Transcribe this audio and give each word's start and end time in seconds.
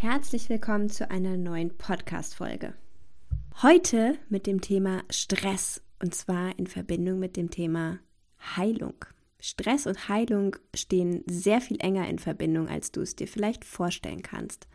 Herzlich 0.00 0.48
willkommen 0.48 0.88
zu 0.88 1.10
einer 1.10 1.36
neuen 1.36 1.76
Podcast-Folge. 1.76 2.74
Heute 3.62 4.14
mit 4.28 4.46
dem 4.46 4.60
Thema 4.60 5.02
Stress 5.10 5.82
und 6.00 6.14
zwar 6.14 6.56
in 6.56 6.68
Verbindung 6.68 7.18
mit 7.18 7.36
dem 7.36 7.50
Thema 7.50 7.98
Heilung. 8.56 8.94
Stress 9.40 9.88
und 9.88 10.08
Heilung 10.08 10.54
stehen 10.72 11.24
sehr 11.26 11.60
viel 11.60 11.78
enger 11.80 12.06
in 12.06 12.20
Verbindung, 12.20 12.68
als 12.68 12.92
du 12.92 13.00
es 13.00 13.16
dir 13.16 13.26
vielleicht 13.26 13.64
vorstellen 13.64 14.22
kannst. 14.22 14.68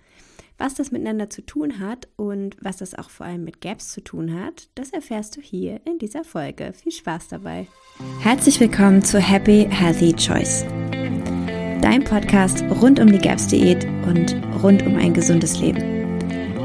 Was 0.58 0.76
das 0.76 0.92
miteinander 0.92 1.30
zu 1.30 1.42
tun 1.42 1.80
hat 1.80 2.10
und 2.18 2.58
was 2.60 2.76
das 2.76 2.94
auch 2.94 3.10
vor 3.10 3.26
allem 3.26 3.46
mit 3.46 3.62
Gaps 3.62 3.94
zu 3.94 4.04
tun 4.04 4.38
hat, 4.38 4.68
das 4.76 4.90
erfährst 4.90 5.38
du 5.38 5.42
hier 5.42 5.80
in 5.86 6.00
dieser 6.00 6.26
Folge. 6.26 6.74
Viel 6.74 6.92
Spaß 6.92 7.30
dabei. 7.30 7.68
Herzlich 8.20 8.60
willkommen 8.60 9.02
zu 9.02 9.20
Happy 9.20 9.70
Healthy 9.70 10.18
Choice 10.18 10.66
dein 11.84 12.06
Podcast 12.06 12.64
rund 12.82 12.98
um 13.02 13.12
die 13.12 13.18
GAPS-Diät 13.18 13.86
und 14.08 14.38
rund 14.64 14.86
um 14.88 14.96
ein 14.96 15.14
gesundes 15.14 15.60
Leben. 15.60 16.18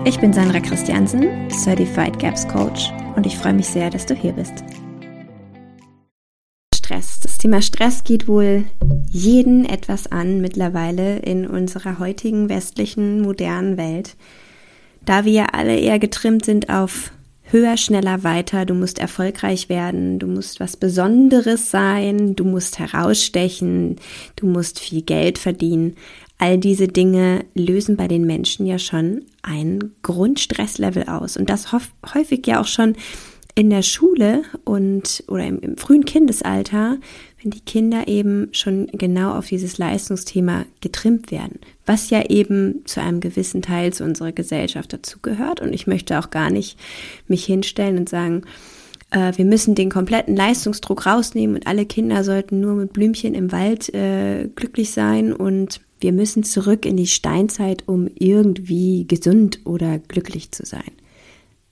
Ich 0.04 0.20
bin 0.20 0.32
Sandra 0.32 0.60
Christiansen, 0.60 1.50
Certified 1.50 2.20
GAPS 2.20 2.46
Coach 2.46 2.92
und 3.16 3.26
ich 3.26 3.36
freue 3.36 3.54
mich 3.54 3.66
sehr, 3.66 3.90
dass 3.90 4.06
du 4.06 4.14
hier 4.14 4.32
bist. 4.32 4.62
Stress. 6.72 7.18
Das 7.18 7.36
Thema 7.36 7.62
Stress 7.62 8.04
geht 8.04 8.28
wohl 8.28 8.64
jeden 9.10 9.64
etwas 9.64 10.06
an 10.06 10.40
mittlerweile 10.40 11.18
in 11.18 11.48
unserer 11.48 11.98
heutigen 11.98 12.48
westlichen 12.48 13.20
modernen 13.20 13.76
Welt, 13.76 14.16
da 15.04 15.24
wir 15.24 15.52
alle 15.52 15.76
eher 15.76 15.98
getrimmt 15.98 16.44
sind 16.44 16.70
auf 16.70 17.10
höher, 17.50 17.76
schneller, 17.76 18.24
weiter, 18.24 18.66
du 18.66 18.74
musst 18.74 18.98
erfolgreich 18.98 19.68
werden, 19.68 20.18
du 20.18 20.26
musst 20.26 20.60
was 20.60 20.76
Besonderes 20.76 21.70
sein, 21.70 22.36
du 22.36 22.44
musst 22.44 22.78
herausstechen, 22.78 23.96
du 24.36 24.46
musst 24.46 24.78
viel 24.78 25.02
Geld 25.02 25.38
verdienen. 25.38 25.96
All 26.38 26.58
diese 26.58 26.86
Dinge 26.86 27.44
lösen 27.54 27.96
bei 27.96 28.06
den 28.06 28.24
Menschen 28.24 28.64
ja 28.64 28.78
schon 28.78 29.24
ein 29.42 29.92
Grundstresslevel 30.02 31.08
aus. 31.08 31.36
Und 31.36 31.50
das 31.50 31.72
häufig 32.14 32.46
ja 32.46 32.60
auch 32.60 32.66
schon 32.66 32.94
in 33.58 33.70
der 33.70 33.82
Schule 33.82 34.42
und 34.64 35.24
oder 35.26 35.44
im, 35.44 35.58
im, 35.58 35.76
frühen 35.76 36.04
Kindesalter, 36.04 36.98
wenn 37.42 37.50
die 37.50 37.60
Kinder 37.60 38.08
eben 38.08 38.48
schon 38.52 38.88
genau 38.88 39.34
auf 39.34 39.46
dieses 39.46 39.78
Leistungsthema 39.78 40.64
getrimmt 40.80 41.30
werden, 41.30 41.60
was 41.86 42.10
ja 42.10 42.24
eben 42.28 42.82
zu 42.84 43.00
einem 43.00 43.20
gewissen 43.20 43.62
Teil 43.62 43.92
zu 43.92 44.04
unserer 44.04 44.32
Gesellschaft 44.32 44.92
dazugehört. 44.92 45.60
Und 45.60 45.72
ich 45.72 45.86
möchte 45.86 46.18
auch 46.18 46.30
gar 46.30 46.50
nicht 46.50 46.78
mich 47.28 47.44
hinstellen 47.44 47.96
und 47.98 48.08
sagen, 48.08 48.42
äh, 49.10 49.32
wir 49.36 49.44
müssen 49.44 49.74
den 49.74 49.90
kompletten 49.90 50.34
Leistungsdruck 50.34 51.06
rausnehmen 51.06 51.56
und 51.56 51.66
alle 51.66 51.86
Kinder 51.86 52.24
sollten 52.24 52.60
nur 52.60 52.74
mit 52.74 52.92
Blümchen 52.92 53.34
im 53.34 53.52
Wald 53.52 53.92
äh, 53.94 54.48
glücklich 54.54 54.90
sein 54.90 55.32
und 55.32 55.80
wir 56.00 56.12
müssen 56.12 56.44
zurück 56.44 56.86
in 56.86 56.96
die 56.96 57.06
Steinzeit, 57.06 57.84
um 57.86 58.08
irgendwie 58.14 59.06
gesund 59.06 59.60
oder 59.64 59.98
glücklich 59.98 60.52
zu 60.52 60.64
sein. 60.64 60.92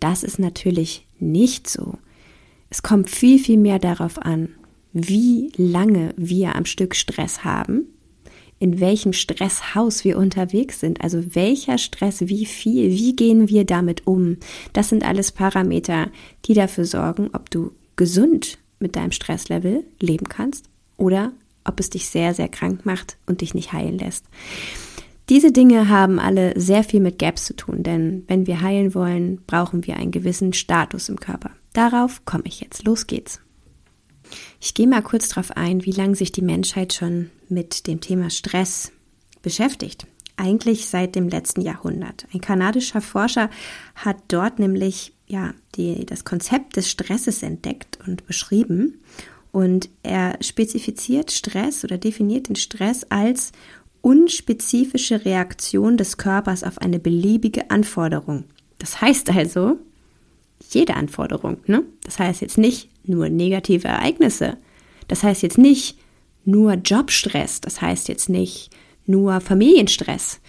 Das 0.00 0.22
ist 0.22 0.38
natürlich 0.38 1.06
nicht 1.18 1.68
so. 1.68 1.94
Es 2.70 2.82
kommt 2.82 3.08
viel, 3.08 3.38
viel 3.38 3.58
mehr 3.58 3.78
darauf 3.78 4.18
an, 4.18 4.48
wie 4.96 5.52
lange 5.58 6.14
wir 6.16 6.56
am 6.56 6.64
Stück 6.64 6.94
Stress 6.94 7.44
haben, 7.44 7.86
in 8.58 8.80
welchem 8.80 9.12
Stresshaus 9.12 10.04
wir 10.04 10.16
unterwegs 10.16 10.80
sind, 10.80 11.02
also 11.02 11.34
welcher 11.34 11.76
Stress, 11.76 12.22
wie 12.28 12.46
viel, 12.46 12.90
wie 12.90 13.14
gehen 13.14 13.50
wir 13.50 13.66
damit 13.66 14.06
um. 14.06 14.38
Das 14.72 14.88
sind 14.88 15.04
alles 15.04 15.32
Parameter, 15.32 16.08
die 16.46 16.54
dafür 16.54 16.86
sorgen, 16.86 17.28
ob 17.34 17.50
du 17.50 17.72
gesund 17.96 18.58
mit 18.78 18.96
deinem 18.96 19.12
Stresslevel 19.12 19.84
leben 20.00 20.28
kannst 20.30 20.70
oder 20.96 21.32
ob 21.64 21.78
es 21.78 21.90
dich 21.90 22.08
sehr, 22.08 22.32
sehr 22.32 22.48
krank 22.48 22.86
macht 22.86 23.18
und 23.26 23.42
dich 23.42 23.52
nicht 23.52 23.74
heilen 23.74 23.98
lässt. 23.98 24.24
Diese 25.28 25.52
Dinge 25.52 25.90
haben 25.90 26.18
alle 26.18 26.58
sehr 26.58 26.84
viel 26.84 27.00
mit 27.00 27.18
Gaps 27.18 27.44
zu 27.44 27.54
tun, 27.54 27.82
denn 27.82 28.24
wenn 28.28 28.46
wir 28.46 28.62
heilen 28.62 28.94
wollen, 28.94 29.42
brauchen 29.46 29.86
wir 29.86 29.96
einen 29.96 30.12
gewissen 30.12 30.54
Status 30.54 31.10
im 31.10 31.20
Körper. 31.20 31.50
Darauf 31.74 32.24
komme 32.24 32.44
ich 32.46 32.60
jetzt. 32.60 32.84
Los 32.86 33.06
geht's. 33.06 33.40
Ich 34.60 34.74
gehe 34.74 34.86
mal 34.86 35.02
kurz 35.02 35.28
darauf 35.28 35.56
ein, 35.56 35.84
wie 35.84 35.92
lange 35.92 36.16
sich 36.16 36.32
die 36.32 36.42
Menschheit 36.42 36.92
schon 36.92 37.30
mit 37.48 37.86
dem 37.86 38.00
Thema 38.00 38.30
Stress 38.30 38.92
beschäftigt. 39.42 40.06
Eigentlich 40.36 40.86
seit 40.86 41.14
dem 41.14 41.28
letzten 41.28 41.62
Jahrhundert. 41.62 42.26
Ein 42.32 42.40
kanadischer 42.40 43.00
Forscher 43.00 43.50
hat 43.94 44.16
dort 44.28 44.58
nämlich 44.58 45.12
ja, 45.26 45.54
die, 45.74 46.06
das 46.06 46.24
Konzept 46.24 46.76
des 46.76 46.90
Stresses 46.90 47.42
entdeckt 47.42 47.98
und 48.06 48.26
beschrieben. 48.26 49.00
Und 49.52 49.88
er 50.02 50.36
spezifiziert 50.42 51.32
Stress 51.32 51.84
oder 51.84 51.98
definiert 51.98 52.48
den 52.48 52.56
Stress 52.56 53.04
als 53.04 53.52
unspezifische 54.02 55.24
Reaktion 55.24 55.96
des 55.96 56.16
Körpers 56.16 56.62
auf 56.62 56.78
eine 56.78 56.98
beliebige 56.98 57.70
Anforderung. 57.70 58.44
Das 58.78 59.00
heißt 59.00 59.30
also, 59.30 59.78
jede 60.74 60.94
Anforderung. 60.94 61.58
Ne? 61.66 61.84
Das 62.02 62.18
heißt 62.18 62.40
jetzt 62.40 62.58
nicht 62.58 62.90
nur 63.04 63.28
negative 63.28 63.88
Ereignisse. 63.88 64.58
Das 65.08 65.22
heißt 65.22 65.42
jetzt 65.42 65.58
nicht 65.58 65.98
nur 66.44 66.74
Jobstress. 66.74 67.60
Das 67.60 67.80
heißt 67.80 68.08
jetzt 68.08 68.28
nicht 68.28 68.70
nur 69.06 69.40
Familienstress. 69.40 70.40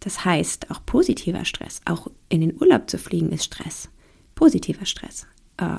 Das 0.00 0.24
heißt 0.24 0.70
auch 0.70 0.84
positiver 0.86 1.44
Stress. 1.44 1.80
Auch 1.84 2.08
in 2.28 2.40
den 2.40 2.60
Urlaub 2.60 2.88
zu 2.88 2.98
fliegen 2.98 3.32
ist 3.32 3.44
Stress. 3.44 3.88
Positiver 4.34 4.86
Stress. 4.86 5.26
Äh, 5.56 5.78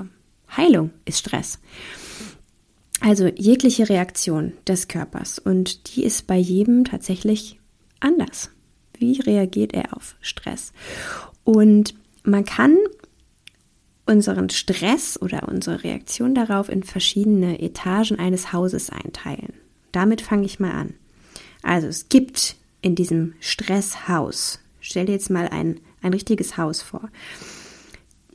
Heilung 0.55 0.91
ist 1.05 1.19
Stress. 1.19 1.59
Also 2.99 3.27
jegliche 3.27 3.89
Reaktion 3.89 4.53
des 4.67 4.87
Körpers 4.87 5.37
und 5.37 5.95
die 5.95 6.03
ist 6.03 6.25
bei 6.25 6.37
jedem 6.37 6.83
tatsächlich 6.83 7.59
anders. 7.99 8.49
Wie 8.97 9.19
reagiert 9.21 9.73
er 9.73 9.95
auf 9.95 10.15
Stress? 10.19 10.73
Und 11.43 11.93
man 12.23 12.43
kann 12.43 12.75
unseren 14.07 14.49
Stress 14.49 15.21
oder 15.21 15.47
unsere 15.47 15.83
Reaktion 15.83 16.33
darauf 16.33 16.69
in 16.69 16.83
verschiedene 16.83 17.61
Etagen 17.61 18.17
eines 18.17 18.53
Hauses 18.53 18.89
einteilen. 18.89 19.53
Damit 19.91 20.21
fange 20.21 20.45
ich 20.45 20.59
mal 20.59 20.71
an. 20.71 20.93
Also 21.61 21.87
es 21.87 22.09
gibt 22.09 22.55
in 22.81 22.95
diesem 22.95 23.33
Stresshaus, 23.39 24.59
stell 24.79 25.05
dir 25.05 25.11
jetzt 25.11 25.29
mal 25.29 25.49
ein, 25.49 25.79
ein 26.01 26.13
richtiges 26.13 26.57
Haus 26.57 26.81
vor, 26.81 27.09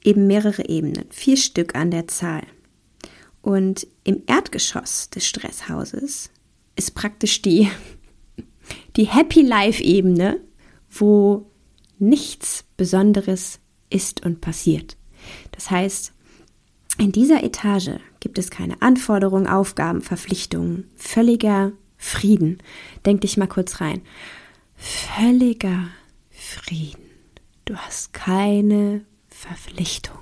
eben 0.05 0.27
mehrere 0.27 0.69
Ebenen, 0.69 1.07
vier 1.11 1.37
Stück 1.37 1.75
an 1.75 1.91
der 1.91 2.09
Zahl. 2.09 2.43
Und 3.41 3.87
im 4.05 4.23
Erdgeschoss 4.27 5.11
des 5.11 5.27
Stresshauses 5.27 6.31
ist 6.77 6.95
praktisch 6.95 7.43
die, 7.43 7.71
die 8.97 9.07
Happy 9.07 9.43
Life 9.43 9.83
Ebene, 9.83 10.41
wo 10.91 11.47
nichts 11.99 12.65
Besonderes 12.77 13.59
ist 13.89 14.25
und 14.25 14.41
passiert. 14.41 14.97
Das 15.63 15.71
heißt, 15.71 16.13
in 16.99 17.13
dieser 17.13 17.45
Etage 17.45 18.01
gibt 18.19 18.37
es 18.37 18.51
keine 18.51 18.83
Anforderungen, 18.83 19.47
Aufgaben, 19.47 20.03
Verpflichtungen, 20.03 20.91
völliger 20.97 21.71
Frieden. 21.97 22.59
Denk 23.07 23.21
dich 23.21 23.37
mal 23.37 23.47
kurz 23.47 23.81
rein. 23.81 24.03
Völliger 24.75 25.87
Frieden. 26.31 27.05
Du 27.65 27.77
hast 27.77 28.13
keine 28.13 29.05
Verpflichtung 29.29 30.19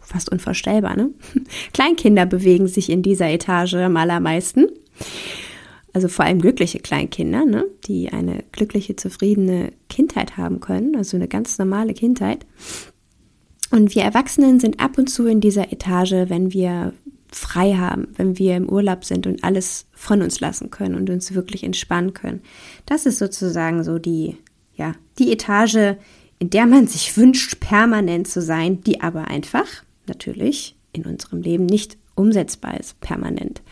fast 0.00 0.32
unvorstellbar, 0.32 0.96
ne? 0.96 1.10
Kleinkinder 1.72 2.26
bewegen 2.26 2.66
sich 2.66 2.90
in 2.90 3.02
dieser 3.02 3.28
Etage 3.30 3.74
am 3.74 3.96
allermeisten. 3.96 4.66
Also 5.92 6.08
vor 6.08 6.24
allem 6.24 6.40
glückliche 6.40 6.78
Kleinkinder, 6.78 7.44
ne? 7.44 7.66
die 7.84 8.10
eine 8.10 8.44
glückliche, 8.52 8.94
zufriedene 8.94 9.72
Kindheit 9.88 10.36
haben 10.36 10.60
können, 10.60 10.94
also 10.94 11.16
eine 11.16 11.26
ganz 11.26 11.58
normale 11.58 11.94
Kindheit. 11.94 12.46
Und 13.70 13.94
wir 13.94 14.02
Erwachsenen 14.02 14.60
sind 14.60 14.80
ab 14.80 14.98
und 14.98 15.08
zu 15.08 15.26
in 15.26 15.40
dieser 15.40 15.72
Etage, 15.72 16.28
wenn 16.28 16.52
wir 16.52 16.92
frei 17.32 17.74
haben, 17.74 18.08
wenn 18.16 18.38
wir 18.38 18.56
im 18.56 18.68
Urlaub 18.68 19.04
sind 19.04 19.26
und 19.26 19.44
alles 19.44 19.86
von 19.92 20.22
uns 20.22 20.40
lassen 20.40 20.70
können 20.70 20.96
und 20.96 21.08
uns 21.10 21.32
wirklich 21.34 21.62
entspannen 21.62 22.12
können. 22.12 22.42
Das 22.86 23.06
ist 23.06 23.18
sozusagen 23.18 23.84
so 23.84 23.98
die, 23.98 24.36
ja, 24.74 24.94
die 25.18 25.32
Etage, 25.32 25.96
in 26.38 26.50
der 26.50 26.66
man 26.66 26.88
sich 26.88 27.16
wünscht, 27.16 27.60
permanent 27.60 28.26
zu 28.26 28.42
sein, 28.42 28.80
die 28.82 29.00
aber 29.00 29.28
einfach 29.28 29.66
natürlich 30.06 30.76
in 30.92 31.04
unserem 31.04 31.40
Leben 31.40 31.66
nicht 31.66 31.96
umsetzbar 32.16 32.80
ist, 32.80 33.00
permanent. 33.00 33.62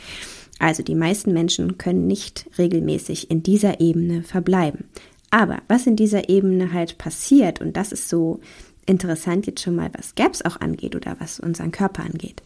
Also 0.61 0.83
die 0.83 0.95
meisten 0.95 1.33
Menschen 1.33 1.79
können 1.79 2.07
nicht 2.07 2.47
regelmäßig 2.59 3.31
in 3.31 3.43
dieser 3.43 3.81
Ebene 3.81 4.23
verbleiben. 4.23 4.85
Aber 5.31 5.63
was 5.69 5.87
in 5.87 5.97
dieser 5.97 6.29
Ebene 6.29 6.73
halt 6.73 6.99
passiert, 6.99 7.61
und 7.61 7.77
das 7.77 7.93
ist 7.93 8.09
so 8.09 8.41
interessant 8.89 9.47
jetzt 9.47 9.63
schon 9.63 9.77
mal, 9.77 9.91
was 9.97 10.15
Gaps 10.15 10.43
auch 10.43 10.61
angeht 10.61 10.97
oder 10.97 11.17
was 11.19 11.41
unseren 11.41 11.73
Körper 11.73 12.05
angeht. 12.05 12.43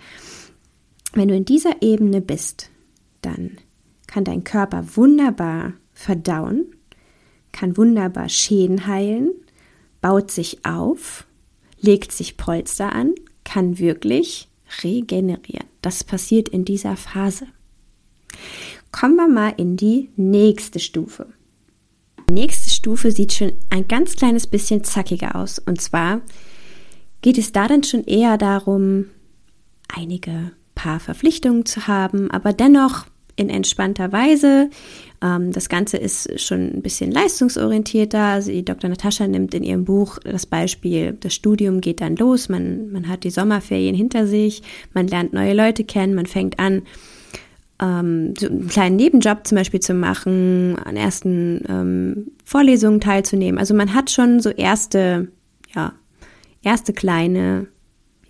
Wenn 1.12 1.28
du 1.28 1.36
in 1.36 1.44
dieser 1.44 1.82
Ebene 1.82 2.20
bist, 2.20 2.70
dann 3.20 3.58
kann 4.06 4.24
dein 4.24 4.44
Körper 4.44 4.96
wunderbar 4.96 5.74
verdauen, 5.92 6.66
kann 7.52 7.76
wunderbar 7.76 8.28
Schäden 8.28 8.86
heilen, 8.86 9.30
baut 10.00 10.30
sich 10.30 10.64
auf, 10.64 11.26
legt 11.80 12.12
sich 12.12 12.36
Polster 12.36 12.92
an, 12.92 13.14
kann 13.44 13.78
wirklich 13.78 14.48
regenerieren. 14.82 15.66
Das 15.82 16.04
passiert 16.04 16.48
in 16.48 16.64
dieser 16.64 16.96
Phase. 16.96 17.46
Kommen 18.90 19.16
wir 19.16 19.28
mal 19.28 19.54
in 19.56 19.76
die 19.76 20.10
nächste 20.16 20.78
Stufe. 20.78 21.26
Die 22.28 22.34
nächste 22.34 22.70
Stufe 22.82 23.12
sieht 23.12 23.32
schon 23.32 23.52
ein 23.70 23.86
ganz 23.86 24.16
kleines 24.16 24.48
bisschen 24.48 24.82
zackiger 24.82 25.36
aus. 25.36 25.60
Und 25.60 25.80
zwar 25.80 26.20
geht 27.20 27.38
es 27.38 27.52
da 27.52 27.68
dann 27.68 27.84
schon 27.84 28.02
eher 28.02 28.36
darum, 28.38 29.06
einige 29.86 30.50
paar 30.74 30.98
Verpflichtungen 30.98 31.64
zu 31.64 31.86
haben, 31.86 32.28
aber 32.32 32.52
dennoch 32.52 33.06
in 33.36 33.50
entspannter 33.50 34.10
Weise. 34.10 34.68
Ähm, 35.22 35.52
das 35.52 35.68
Ganze 35.68 35.96
ist 35.96 36.40
schon 36.40 36.72
ein 36.74 36.82
bisschen 36.82 37.12
leistungsorientierter. 37.12 38.42
Sie, 38.42 38.64
Dr. 38.64 38.90
Natascha 38.90 39.28
nimmt 39.28 39.54
in 39.54 39.62
ihrem 39.62 39.84
Buch 39.84 40.18
das 40.24 40.44
Beispiel, 40.46 41.16
das 41.20 41.34
Studium 41.34 41.80
geht 41.80 42.00
dann 42.00 42.16
los, 42.16 42.48
man, 42.48 42.90
man 42.90 43.06
hat 43.06 43.22
die 43.22 43.30
Sommerferien 43.30 43.94
hinter 43.94 44.26
sich, 44.26 44.60
man 44.92 45.06
lernt 45.06 45.32
neue 45.32 45.54
Leute 45.54 45.84
kennen, 45.84 46.16
man 46.16 46.26
fängt 46.26 46.58
an, 46.58 46.82
ähm, 47.80 48.34
so 48.38 48.46
einen 48.46 48.68
kleinen 48.68 48.96
Nebenjob 48.96 49.46
zum 49.46 49.56
Beispiel 49.56 49.80
zu 49.80 49.94
machen, 49.94 50.76
an 50.84 50.96
ersten 50.96 51.64
ähm, 51.68 52.32
Vorlesungen 52.44 53.00
teilzunehmen. 53.00 53.58
Also 53.58 53.74
man 53.74 53.94
hat 53.94 54.10
schon 54.10 54.40
so 54.40 54.50
erste, 54.50 55.28
ja, 55.74 55.92
erste 56.62 56.92
kleine 56.92 57.66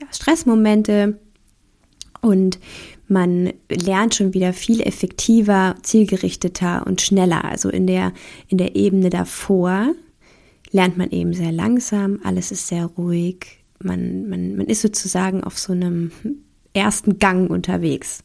ja, 0.00 0.06
Stressmomente 0.10 1.18
und 2.20 2.58
man 3.08 3.52
lernt 3.68 4.14
schon 4.14 4.32
wieder 4.32 4.52
viel 4.52 4.80
effektiver, 4.80 5.74
zielgerichteter 5.82 6.86
und 6.86 7.00
schneller. 7.02 7.44
Also 7.44 7.68
in 7.68 7.86
der, 7.86 8.12
in 8.48 8.58
der 8.58 8.74
Ebene 8.74 9.10
davor 9.10 9.92
lernt 10.70 10.96
man 10.96 11.10
eben 11.10 11.34
sehr 11.34 11.52
langsam, 11.52 12.20
alles 12.24 12.50
ist 12.50 12.68
sehr 12.68 12.86
ruhig, 12.86 13.62
man, 13.82 14.28
man, 14.28 14.56
man 14.56 14.66
ist 14.66 14.80
sozusagen 14.80 15.44
auf 15.44 15.58
so 15.58 15.72
einem 15.72 16.10
ersten 16.72 17.18
Gang 17.18 17.50
unterwegs. 17.50 18.24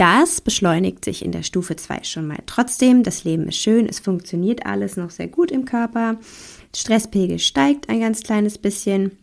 Das 0.00 0.40
beschleunigt 0.40 1.04
sich 1.04 1.22
in 1.22 1.30
der 1.30 1.42
Stufe 1.42 1.76
2 1.76 2.04
schon 2.04 2.26
mal. 2.26 2.38
Trotzdem, 2.46 3.02
das 3.02 3.24
Leben 3.24 3.48
ist 3.48 3.58
schön, 3.58 3.86
es 3.86 4.00
funktioniert 4.00 4.64
alles 4.64 4.96
noch 4.96 5.10
sehr 5.10 5.28
gut 5.28 5.50
im 5.50 5.66
Körper. 5.66 6.18
Stresspegel 6.74 7.38
steigt 7.38 7.90
ein 7.90 8.00
ganz 8.00 8.22
kleines 8.22 8.56
bisschen, 8.56 9.18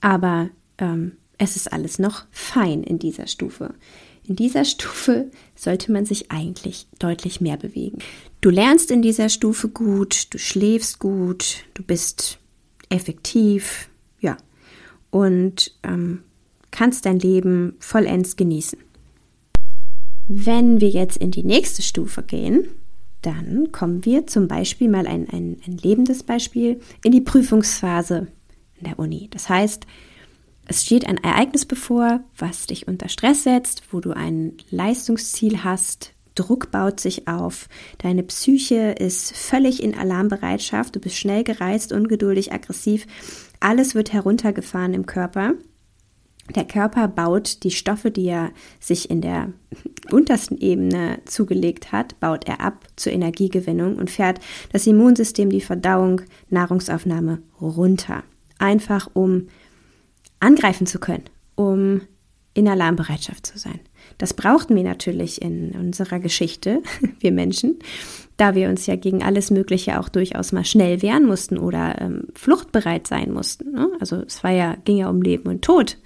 aber 0.00 0.50
ähm, 0.78 1.12
es 1.38 1.54
ist 1.54 1.72
alles 1.72 2.00
noch 2.00 2.24
fein 2.32 2.82
in 2.82 2.98
dieser 2.98 3.28
Stufe. 3.28 3.72
In 4.24 4.34
dieser 4.34 4.64
Stufe 4.64 5.30
sollte 5.54 5.92
man 5.92 6.04
sich 6.04 6.32
eigentlich 6.32 6.88
deutlich 6.98 7.40
mehr 7.40 7.56
bewegen. 7.56 7.98
Du 8.40 8.50
lernst 8.50 8.90
in 8.90 9.00
dieser 9.00 9.28
Stufe 9.28 9.68
gut, 9.68 10.34
du 10.34 10.38
schläfst 10.38 10.98
gut, 10.98 11.66
du 11.74 11.84
bist 11.84 12.40
effektiv, 12.88 13.88
ja, 14.18 14.38
und 15.10 15.78
ähm, 15.84 16.24
kannst 16.72 17.06
dein 17.06 17.20
Leben 17.20 17.76
vollends 17.78 18.34
genießen. 18.34 18.87
Wenn 20.28 20.80
wir 20.82 20.90
jetzt 20.90 21.16
in 21.16 21.30
die 21.30 21.42
nächste 21.42 21.80
Stufe 21.80 22.22
gehen, 22.22 22.68
dann 23.22 23.72
kommen 23.72 24.04
wir 24.04 24.26
zum 24.26 24.46
Beispiel 24.46 24.88
mal 24.88 25.06
ein, 25.06 25.28
ein, 25.30 25.56
ein 25.66 25.78
lebendes 25.78 26.22
Beispiel 26.22 26.80
in 27.02 27.12
die 27.12 27.22
Prüfungsphase 27.22 28.28
in 28.76 28.84
der 28.84 28.98
Uni. 28.98 29.28
Das 29.30 29.48
heißt, 29.48 29.86
es 30.66 30.84
steht 30.84 31.06
ein 31.06 31.16
Ereignis 31.16 31.64
bevor, 31.64 32.20
was 32.36 32.66
dich 32.66 32.86
unter 32.86 33.08
Stress 33.08 33.42
setzt, 33.42 33.82
wo 33.90 34.00
du 34.00 34.12
ein 34.12 34.52
Leistungsziel 34.70 35.64
hast, 35.64 36.12
Druck 36.34 36.70
baut 36.70 37.00
sich 37.00 37.26
auf, 37.26 37.68
deine 37.96 38.22
Psyche 38.22 38.92
ist 38.92 39.34
völlig 39.34 39.82
in 39.82 39.96
Alarmbereitschaft, 39.96 40.94
du 40.94 41.00
bist 41.00 41.16
schnell 41.16 41.42
gereizt, 41.42 41.90
ungeduldig, 41.90 42.52
aggressiv, 42.52 43.06
alles 43.60 43.94
wird 43.94 44.12
heruntergefahren 44.12 44.94
im 44.94 45.06
Körper. 45.06 45.54
Der 46.54 46.64
Körper 46.64 47.08
baut 47.08 47.62
die 47.62 47.70
Stoffe, 47.70 48.10
die 48.10 48.26
er 48.26 48.50
sich 48.80 49.10
in 49.10 49.20
der 49.20 49.52
untersten 50.10 50.58
Ebene 50.58 51.20
zugelegt 51.26 51.92
hat, 51.92 52.18
baut 52.20 52.48
er 52.48 52.60
ab 52.60 52.86
zur 52.96 53.12
Energiegewinnung 53.12 53.96
und 53.96 54.10
fährt 54.10 54.40
das 54.72 54.86
Immunsystem, 54.86 55.50
die 55.50 55.60
Verdauung, 55.60 56.22
Nahrungsaufnahme 56.48 57.42
runter. 57.60 58.22
Einfach 58.58 59.08
um 59.12 59.48
angreifen 60.40 60.86
zu 60.86 60.98
können, 60.98 61.24
um 61.54 62.02
in 62.54 62.66
Alarmbereitschaft 62.66 63.46
zu 63.46 63.58
sein. 63.58 63.78
Das 64.16 64.34
brauchten 64.34 64.74
wir 64.74 64.82
natürlich 64.82 65.42
in 65.42 65.72
unserer 65.72 66.18
Geschichte, 66.18 66.82
wir 67.20 67.30
Menschen, 67.30 67.78
da 68.36 68.54
wir 68.54 68.68
uns 68.68 68.86
ja 68.86 68.96
gegen 68.96 69.22
alles 69.22 69.50
Mögliche 69.50 70.00
auch 70.00 70.08
durchaus 70.08 70.52
mal 70.52 70.64
schnell 70.64 71.02
wehren 71.02 71.26
mussten 71.26 71.58
oder 71.58 72.00
ähm, 72.00 72.28
fluchtbereit 72.34 73.06
sein 73.06 73.32
mussten. 73.32 73.72
Ne? 73.72 73.90
Also 74.00 74.22
es 74.26 74.42
war 74.42 74.50
ja, 74.50 74.76
ging 74.84 74.96
ja 74.96 75.08
um 75.08 75.22
Leben 75.22 75.48
und 75.48 75.62
Tod 75.62 75.98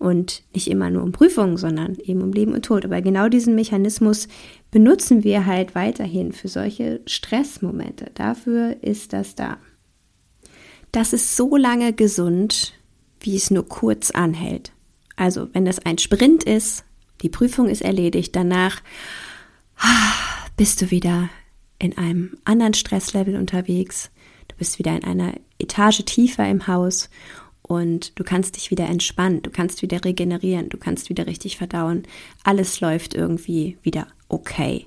und 0.00 0.42
nicht 0.54 0.68
immer 0.68 0.88
nur 0.88 1.02
um 1.02 1.12
Prüfungen, 1.12 1.58
sondern 1.58 1.94
eben 1.96 2.22
um 2.22 2.32
Leben 2.32 2.54
und 2.54 2.64
Tod. 2.64 2.86
Aber 2.86 3.02
genau 3.02 3.28
diesen 3.28 3.54
Mechanismus 3.54 4.28
benutzen 4.70 5.24
wir 5.24 5.44
halt 5.44 5.74
weiterhin 5.74 6.32
für 6.32 6.48
solche 6.48 7.02
Stressmomente. 7.06 8.10
Dafür 8.14 8.82
ist 8.82 9.12
das 9.12 9.34
da. 9.34 9.58
Das 10.90 11.12
ist 11.12 11.36
so 11.36 11.54
lange 11.54 11.92
gesund, 11.92 12.72
wie 13.20 13.36
es 13.36 13.50
nur 13.50 13.68
kurz 13.68 14.10
anhält. 14.10 14.72
Also, 15.16 15.48
wenn 15.52 15.66
das 15.66 15.80
ein 15.80 15.98
Sprint 15.98 16.44
ist, 16.44 16.84
die 17.20 17.28
Prüfung 17.28 17.68
ist 17.68 17.82
erledigt, 17.82 18.34
danach 18.34 18.80
bist 20.56 20.80
du 20.80 20.90
wieder 20.90 21.28
in 21.78 21.98
einem 21.98 22.38
anderen 22.44 22.72
Stresslevel 22.72 23.36
unterwegs. 23.36 24.10
Du 24.48 24.56
bist 24.56 24.78
wieder 24.78 24.96
in 24.96 25.04
einer 25.04 25.34
Etage 25.58 26.06
tiefer 26.06 26.48
im 26.48 26.66
Haus 26.66 27.10
und 27.70 28.18
du 28.18 28.24
kannst 28.24 28.56
dich 28.56 28.70
wieder 28.70 28.86
entspannen, 28.86 29.42
du 29.42 29.50
kannst 29.50 29.82
wieder 29.82 30.04
regenerieren, 30.04 30.68
du 30.68 30.76
kannst 30.76 31.08
wieder 31.08 31.26
richtig 31.26 31.56
verdauen. 31.56 32.02
Alles 32.44 32.80
läuft 32.80 33.14
irgendwie 33.14 33.78
wieder 33.82 34.08
okay 34.28 34.86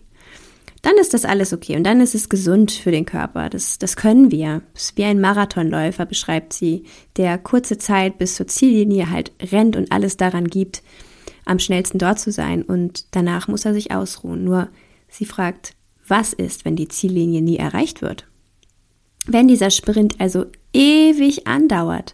dann 0.84 0.98
ist 0.98 1.14
das 1.14 1.24
alles 1.24 1.54
okay 1.54 1.78
und 1.78 1.86
dann 1.86 2.02
ist 2.02 2.14
es 2.14 2.28
gesund 2.28 2.72
für 2.72 2.92
den 2.92 3.06
Körper. 3.06 3.50
Das, 3.50 3.80
das 3.80 3.96
können 3.96 4.32
wir. 4.32 4.62
Es 4.76 4.84
ist 4.84 4.98
wie 4.98 5.06
ein 5.06 5.22
Marathonläufer, 5.22 6.06
beschreibt 6.06 6.52
sie, 6.52 6.84
der 7.16 7.38
kurze 7.38 7.78
Zeit 7.78 8.18
bis 8.18 8.36
zur 8.36 8.48
Ziellinie 8.48 9.10
halt 9.10 9.32
rennt 9.42 9.78
und 9.78 9.94
alles 9.94 10.18
daran 10.18 10.48
gibt, 10.48 10.84
am 11.46 11.58
schnellsten 11.58 12.00
dort 12.00 12.20
zu 12.20 12.34
sein 12.34 12.64
und 12.64 13.16
danach 13.16 13.48
muss 13.48 13.64
er 13.64 13.74
sich 13.74 13.92
ausruhen. 13.92 14.44
Nur 14.44 14.68
sie 15.08 15.26
fragt, 15.26 15.74
was 16.06 16.34
ist, 16.34 16.66
wenn 16.66 16.76
die 16.76 16.90
Ziellinie 16.90 17.42
nie 17.42 17.58
erreicht 17.58 18.02
wird? 18.02 18.28
Wenn 19.26 19.48
dieser 19.48 19.70
Sprint 19.70 20.20
also 20.20 20.48
ewig 20.74 21.48
andauert, 21.48 22.14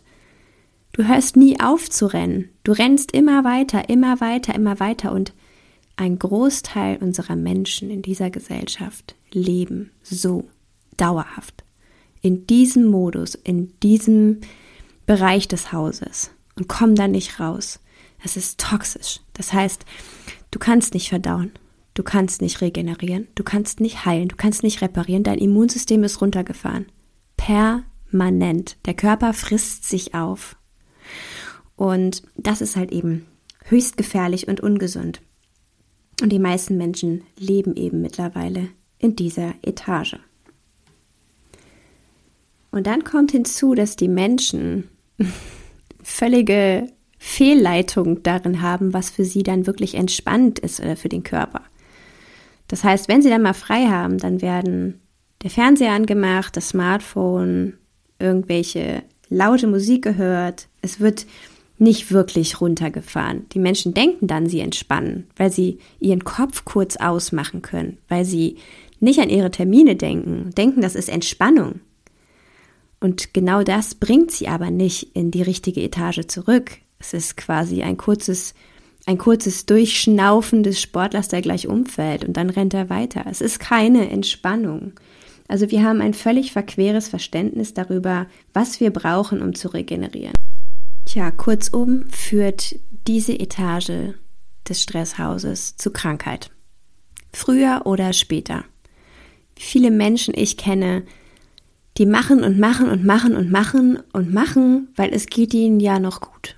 du 0.94 1.08
hörst 1.08 1.36
nie 1.36 1.60
auf 1.60 1.90
zu 1.90 2.08
rennen, 2.08 2.50
du 2.64 2.72
rennst 2.72 3.12
immer 3.12 3.44
weiter, 3.44 3.90
immer 3.90 4.20
weiter, 4.22 4.56
immer 4.56 4.80
weiter 4.80 5.12
und 5.12 5.34
ein 5.96 6.18
Großteil 6.18 6.98
unserer 6.98 7.36
Menschen 7.36 7.90
in 7.90 8.02
dieser 8.02 8.30
Gesellschaft 8.30 9.16
leben 9.32 9.92
so 10.02 10.48
dauerhaft 10.96 11.64
in 12.22 12.48
diesem 12.48 12.86
Modus, 12.86 13.36
in 13.36 13.74
diesem 13.82 14.42
Bereich 15.06 15.48
des 15.48 15.72
Hauses 15.72 16.32
und 16.56 16.68
kommen 16.68 16.96
da 16.96 17.08
nicht 17.08 17.40
raus. 17.40 17.80
Das 18.22 18.36
ist 18.36 18.60
toxisch. 18.60 19.22
Das 19.34 19.54
heißt, 19.54 19.86
du 20.52 20.60
kannst 20.60 20.94
nicht 20.94 21.10
verdauen, 21.10 21.52
du 21.94 22.04
kannst 22.04 22.42
nicht 22.42 22.62
regenerieren, 22.62 23.28
du 23.36 23.44
kannst 23.44 23.80
nicht 23.80 24.06
heilen, 24.06 24.28
du 24.28 24.36
kannst 24.36 24.64
nicht 24.64 24.82
reparieren, 24.82 25.24
dein 25.24 25.40
Immunsystem 25.40 26.04
ist 26.04 26.22
runtergefahren. 26.22 26.88
Permanent. 27.38 28.78
Der 28.86 28.94
Körper 28.94 29.34
frisst 29.34 29.86
sich 29.86 30.14
auf. 30.14 30.58
Und 31.76 32.24
das 32.36 32.62
ist 32.62 32.76
halt 32.76 32.92
eben 32.92 33.26
höchst 33.66 33.98
gefährlich 33.98 34.48
und 34.48 34.60
ungesund. 34.60 35.22
Und 36.22 36.32
die 36.32 36.40
meisten 36.40 36.78
Menschen 36.78 37.24
leben 37.38 37.76
eben 37.76 38.02
mittlerweile 38.02 38.70
in 38.98 39.16
dieser 39.16 39.54
Etage. 39.62 40.18
Und 42.72 42.86
dann 42.86 43.04
kommt 43.04 43.32
hinzu, 43.32 43.74
dass 43.74 43.96
die 43.96 44.10
Menschen 44.10 44.90
völlige 46.04 46.88
Fehlleitung 47.18 48.24
darin 48.24 48.62
haben, 48.62 48.94
was 48.94 49.10
für 49.10 49.26
sie 49.26 49.44
dann 49.44 49.66
wirklich 49.66 49.96
entspannt 49.96 50.60
ist 50.60 50.80
oder 50.80 50.96
für 50.96 51.10
den 51.10 51.24
Körper. 51.24 51.64
Das 52.68 52.84
heißt, 52.84 53.08
wenn 53.08 53.22
sie 53.22 53.30
dann 53.30 53.42
mal 53.42 53.54
frei 53.54 53.88
haben, 53.88 54.18
dann 54.18 54.42
werden 54.42 55.02
der 55.42 55.50
Fernseher 55.50 55.92
angemacht, 55.92 56.56
das 56.56 56.70
Smartphone, 56.70 57.74
irgendwelche 58.20 59.04
laute 59.30 59.68
Musik 59.68 60.04
gehört. 60.04 60.68
Es 60.82 61.00
wird 61.00 61.26
nicht 61.78 62.12
wirklich 62.12 62.60
runtergefahren. 62.60 63.46
Die 63.54 63.60
Menschen 63.60 63.94
denken 63.94 64.28
dann, 64.28 64.48
sie 64.48 64.60
entspannen, 64.60 65.28
weil 65.38 65.52
sie 65.52 65.80
ihren 66.00 66.24
Kopf 66.24 66.66
kurz 66.66 66.98
ausmachen 66.98 67.62
können, 67.62 67.98
weil 68.10 68.26
sie 68.26 68.58
nicht 69.00 69.20
an 69.20 69.30
ihre 69.30 69.50
Termine 69.50 69.96
denken, 69.96 70.52
denken, 70.58 70.82
das 70.82 70.96
ist 70.96 71.10
Entspannung. 71.10 71.80
Und 73.00 73.34
genau 73.34 73.64
das 73.64 73.96
bringt 73.96 74.32
sie 74.32 74.50
aber 74.50 74.72
nicht 74.72 75.16
in 75.16 75.32
die 75.32 75.42
richtige 75.42 75.82
Etage 75.82 76.28
zurück. 76.28 76.72
Es 77.00 77.14
ist 77.14 77.38
quasi 77.38 77.82
ein 77.82 77.96
kurzes, 77.96 78.54
ein 79.06 79.18
kurzes 79.18 79.66
Durchschnaufen 79.66 80.64
des 80.64 80.82
Sportlers, 80.82 81.30
der 81.30 81.42
gleich 81.42 81.68
umfällt 81.68 82.26
und 82.26 82.36
dann 82.36 82.50
rennt 82.50 82.74
er 82.74 82.90
weiter. 82.90 83.26
Es 83.30 83.40
ist 83.40 83.60
keine 83.60 84.10
Entspannung. 84.10 84.94
Also 85.50 85.72
wir 85.72 85.84
haben 85.84 86.00
ein 86.00 86.14
völlig 86.14 86.54
verqueres 86.54 87.10
Verständnis 87.10 87.74
darüber, 87.74 88.28
was 88.54 88.80
wir 88.80 88.92
brauchen, 88.92 89.42
um 89.42 89.56
zu 89.56 89.68
regenerieren. 89.68 90.36
Tja, 91.06 91.32
kurzum 91.32 92.06
führt 92.10 92.76
diese 93.08 93.38
Etage 93.38 94.14
des 94.68 94.82
Stresshauses 94.82 95.76
zu 95.76 95.92
Krankheit. 95.92 96.52
Früher 97.34 97.82
oder 97.86 98.14
später. 98.14 98.64
Wie 99.56 99.64
viele 99.64 99.92
Menschen 99.92 100.34
ich 100.38 100.56
kenne, 100.56 101.04
Die 101.98 102.06
machen 102.06 102.46
und 102.46 102.58
machen 102.58 102.88
und 102.90 103.04
machen 103.04 103.36
und 103.36 103.52
machen 103.52 104.00
und 104.14 104.34
machen, 104.34 104.88
weil 104.96 105.14
es 105.14 105.26
geht 105.26 105.54
ihnen 105.54 105.82
ja 105.82 106.00
noch 106.00 106.22
gut. 106.22 106.56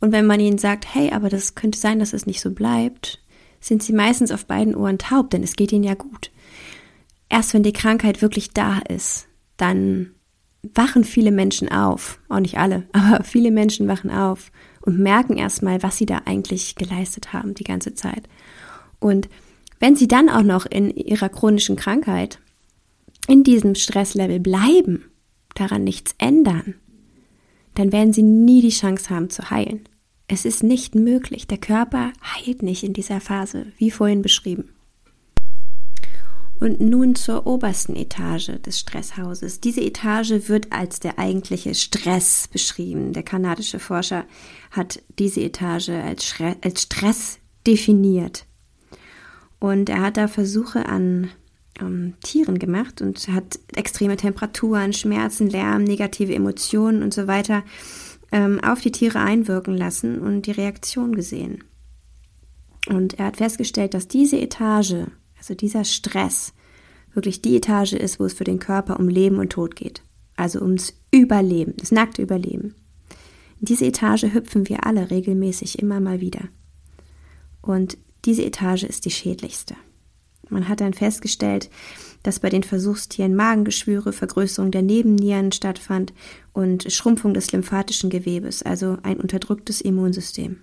Und 0.00 0.12
wenn 0.12 0.24
man 0.24 0.40
ihnen 0.40 0.56
sagt, 0.56 0.94
hey, 0.94 1.10
aber 1.12 1.28
das 1.28 1.54
könnte 1.54 1.78
sein, 1.78 1.98
dass 1.98 2.14
es 2.14 2.24
nicht 2.24 2.40
so 2.40 2.52
bleibt, 2.52 3.22
sind 3.60 3.82
sie 3.82 3.92
meistens 3.92 4.32
auf 4.32 4.46
beiden 4.46 4.74
Ohren 4.74 4.96
taub, 4.96 5.28
denn 5.28 5.42
es 5.42 5.56
geht 5.56 5.72
ihnen 5.72 5.84
ja 5.84 5.92
gut. 5.92 6.30
Erst 7.32 7.54
wenn 7.54 7.62
die 7.62 7.72
Krankheit 7.72 8.20
wirklich 8.20 8.50
da 8.50 8.80
ist, 8.80 9.26
dann 9.56 10.10
wachen 10.74 11.02
viele 11.02 11.30
Menschen 11.30 11.72
auf, 11.72 12.20
auch 12.28 12.40
nicht 12.40 12.58
alle, 12.58 12.86
aber 12.92 13.24
viele 13.24 13.50
Menschen 13.50 13.88
wachen 13.88 14.10
auf 14.10 14.52
und 14.82 14.98
merken 14.98 15.38
erstmal, 15.38 15.82
was 15.82 15.96
sie 15.96 16.04
da 16.04 16.20
eigentlich 16.26 16.74
geleistet 16.74 17.32
haben 17.32 17.54
die 17.54 17.64
ganze 17.64 17.94
Zeit. 17.94 18.28
Und 19.00 19.30
wenn 19.80 19.96
sie 19.96 20.08
dann 20.08 20.28
auch 20.28 20.42
noch 20.42 20.66
in 20.66 20.90
ihrer 20.90 21.30
chronischen 21.30 21.74
Krankheit 21.74 22.38
in 23.28 23.44
diesem 23.44 23.76
Stresslevel 23.76 24.38
bleiben, 24.38 25.10
daran 25.54 25.84
nichts 25.84 26.14
ändern, 26.18 26.74
dann 27.76 27.92
werden 27.92 28.12
sie 28.12 28.22
nie 28.22 28.60
die 28.60 28.68
Chance 28.68 29.08
haben 29.08 29.30
zu 29.30 29.48
heilen. 29.48 29.88
Es 30.28 30.44
ist 30.44 30.62
nicht 30.62 30.94
möglich. 30.94 31.46
Der 31.46 31.58
Körper 31.58 32.12
heilt 32.22 32.62
nicht 32.62 32.84
in 32.84 32.92
dieser 32.92 33.22
Phase, 33.22 33.72
wie 33.78 33.90
vorhin 33.90 34.20
beschrieben. 34.20 34.71
Und 36.62 36.80
nun 36.80 37.16
zur 37.16 37.44
obersten 37.48 37.96
Etage 37.96 38.52
des 38.64 38.78
Stresshauses. 38.78 39.58
Diese 39.58 39.80
Etage 39.80 40.46
wird 40.46 40.70
als 40.70 41.00
der 41.00 41.18
eigentliche 41.18 41.74
Stress 41.74 42.46
beschrieben. 42.46 43.12
Der 43.12 43.24
kanadische 43.24 43.80
Forscher 43.80 44.26
hat 44.70 45.02
diese 45.18 45.40
Etage 45.40 45.88
als, 45.88 46.36
als 46.62 46.82
Stress 46.82 47.40
definiert. 47.66 48.46
Und 49.58 49.88
er 49.88 50.02
hat 50.02 50.16
da 50.16 50.28
Versuche 50.28 50.86
an 50.86 51.30
ähm, 51.80 52.14
Tieren 52.22 52.60
gemacht 52.60 53.02
und 53.02 53.26
hat 53.26 53.58
extreme 53.74 54.16
Temperaturen, 54.16 54.92
Schmerzen, 54.92 55.50
Lärm, 55.50 55.82
negative 55.82 56.32
Emotionen 56.32 57.02
und 57.02 57.12
so 57.12 57.26
weiter 57.26 57.64
ähm, 58.30 58.60
auf 58.62 58.80
die 58.80 58.92
Tiere 58.92 59.18
einwirken 59.18 59.76
lassen 59.76 60.20
und 60.20 60.42
die 60.42 60.52
Reaktion 60.52 61.16
gesehen. 61.16 61.64
Und 62.88 63.18
er 63.18 63.26
hat 63.26 63.38
festgestellt, 63.38 63.94
dass 63.94 64.06
diese 64.06 64.40
Etage, 64.40 65.06
also 65.42 65.54
dieser 65.54 65.82
Stress, 65.82 66.52
wirklich 67.14 67.42
die 67.42 67.56
Etage 67.56 67.94
ist, 67.94 68.20
wo 68.20 68.24
es 68.24 68.32
für 68.32 68.44
den 68.44 68.60
Körper 68.60 69.00
um 69.00 69.08
Leben 69.08 69.38
und 69.38 69.50
Tod 69.50 69.74
geht. 69.74 70.04
Also 70.36 70.60
ums 70.60 70.94
Überleben, 71.10 71.74
das 71.78 71.90
nackte 71.90 72.22
Überleben. 72.22 72.76
In 73.58 73.66
diese 73.66 73.84
Etage 73.84 74.32
hüpfen 74.32 74.68
wir 74.68 74.86
alle 74.86 75.10
regelmäßig 75.10 75.80
immer 75.80 75.98
mal 75.98 76.20
wieder. 76.20 76.42
Und 77.60 77.98
diese 78.24 78.44
Etage 78.44 78.84
ist 78.84 79.04
die 79.04 79.10
schädlichste. 79.10 79.74
Man 80.48 80.68
hat 80.68 80.80
dann 80.80 80.94
festgestellt, 80.94 81.70
dass 82.22 82.38
bei 82.38 82.48
den 82.48 82.62
Versuchstieren 82.62 83.34
Magengeschwüre, 83.34 84.12
Vergrößerung 84.12 84.70
der 84.70 84.82
Nebennieren 84.82 85.50
stattfand 85.50 86.14
und 86.52 86.92
Schrumpfung 86.92 87.34
des 87.34 87.50
lymphatischen 87.50 88.10
Gewebes, 88.10 88.62
also 88.62 88.96
ein 89.02 89.18
unterdrücktes 89.18 89.80
Immunsystem. 89.80 90.60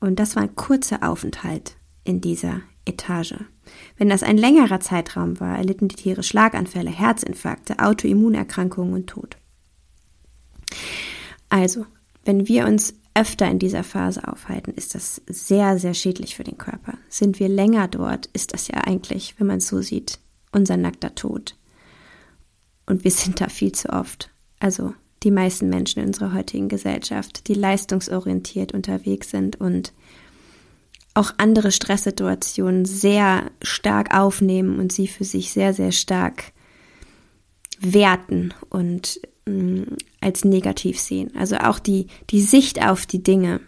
Und 0.00 0.18
das 0.20 0.36
war 0.36 0.44
ein 0.44 0.56
kurzer 0.56 1.06
Aufenthalt 1.06 1.76
in 2.02 2.22
dieser 2.22 2.62
Etage. 2.86 3.34
Wenn 3.96 4.08
das 4.08 4.22
ein 4.22 4.38
längerer 4.38 4.80
Zeitraum 4.80 5.38
war, 5.40 5.56
erlitten 5.58 5.88
die 5.88 5.96
Tiere 5.96 6.22
Schlaganfälle, 6.22 6.90
Herzinfarkte, 6.90 7.78
Autoimmunerkrankungen 7.80 8.94
und 8.94 9.06
Tod. 9.08 9.36
Also, 11.48 11.86
wenn 12.24 12.48
wir 12.48 12.66
uns 12.66 12.94
öfter 13.14 13.50
in 13.50 13.58
dieser 13.58 13.82
Phase 13.82 14.26
aufhalten, 14.28 14.72
ist 14.72 14.94
das 14.94 15.22
sehr, 15.26 15.78
sehr 15.78 15.94
schädlich 15.94 16.36
für 16.36 16.44
den 16.44 16.58
Körper. 16.58 16.98
Sind 17.08 17.40
wir 17.40 17.48
länger 17.48 17.88
dort, 17.88 18.26
ist 18.32 18.52
das 18.52 18.68
ja 18.68 18.78
eigentlich, 18.78 19.34
wenn 19.38 19.46
man 19.46 19.58
es 19.58 19.68
so 19.68 19.80
sieht, 19.80 20.18
unser 20.52 20.76
nackter 20.76 21.14
Tod. 21.14 21.56
Und 22.84 23.04
wir 23.04 23.10
sind 23.10 23.40
da 23.40 23.48
viel 23.48 23.72
zu 23.72 23.90
oft. 23.90 24.30
Also 24.60 24.94
die 25.22 25.30
meisten 25.30 25.68
Menschen 25.68 26.00
in 26.00 26.08
unserer 26.08 26.34
heutigen 26.34 26.68
Gesellschaft, 26.68 27.48
die 27.48 27.54
leistungsorientiert 27.54 28.72
unterwegs 28.72 29.30
sind 29.30 29.56
und 29.56 29.92
auch 31.16 31.32
andere 31.38 31.72
Stresssituationen 31.72 32.84
sehr 32.84 33.50
stark 33.62 34.14
aufnehmen 34.14 34.78
und 34.78 34.92
sie 34.92 35.08
für 35.08 35.24
sich 35.24 35.50
sehr, 35.52 35.72
sehr 35.72 35.92
stark 35.92 36.52
werten 37.80 38.52
und 38.68 39.20
mh, 39.46 39.54
mm, 39.54 39.96
als 40.20 40.44
negativ 40.44 40.98
sehen. 40.98 41.34
Also 41.36 41.56
auch 41.56 41.78
die, 41.78 42.08
die 42.30 42.40
Sicht 42.40 42.84
auf 42.84 43.06
die 43.06 43.22
Dinge. 43.22 43.60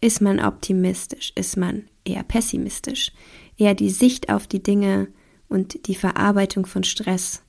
Ist 0.00 0.20
man 0.20 0.40
optimistisch? 0.40 1.32
Ist 1.34 1.56
man 1.56 1.84
eher 2.04 2.22
pessimistisch? 2.24 3.12
Eher 3.56 3.74
die 3.74 3.90
Sicht 3.90 4.28
auf 4.28 4.46
die 4.46 4.62
Dinge 4.62 5.08
und 5.48 5.86
die 5.86 5.94
Verarbeitung 5.94 6.66
von 6.66 6.84
Stress. 6.84 7.42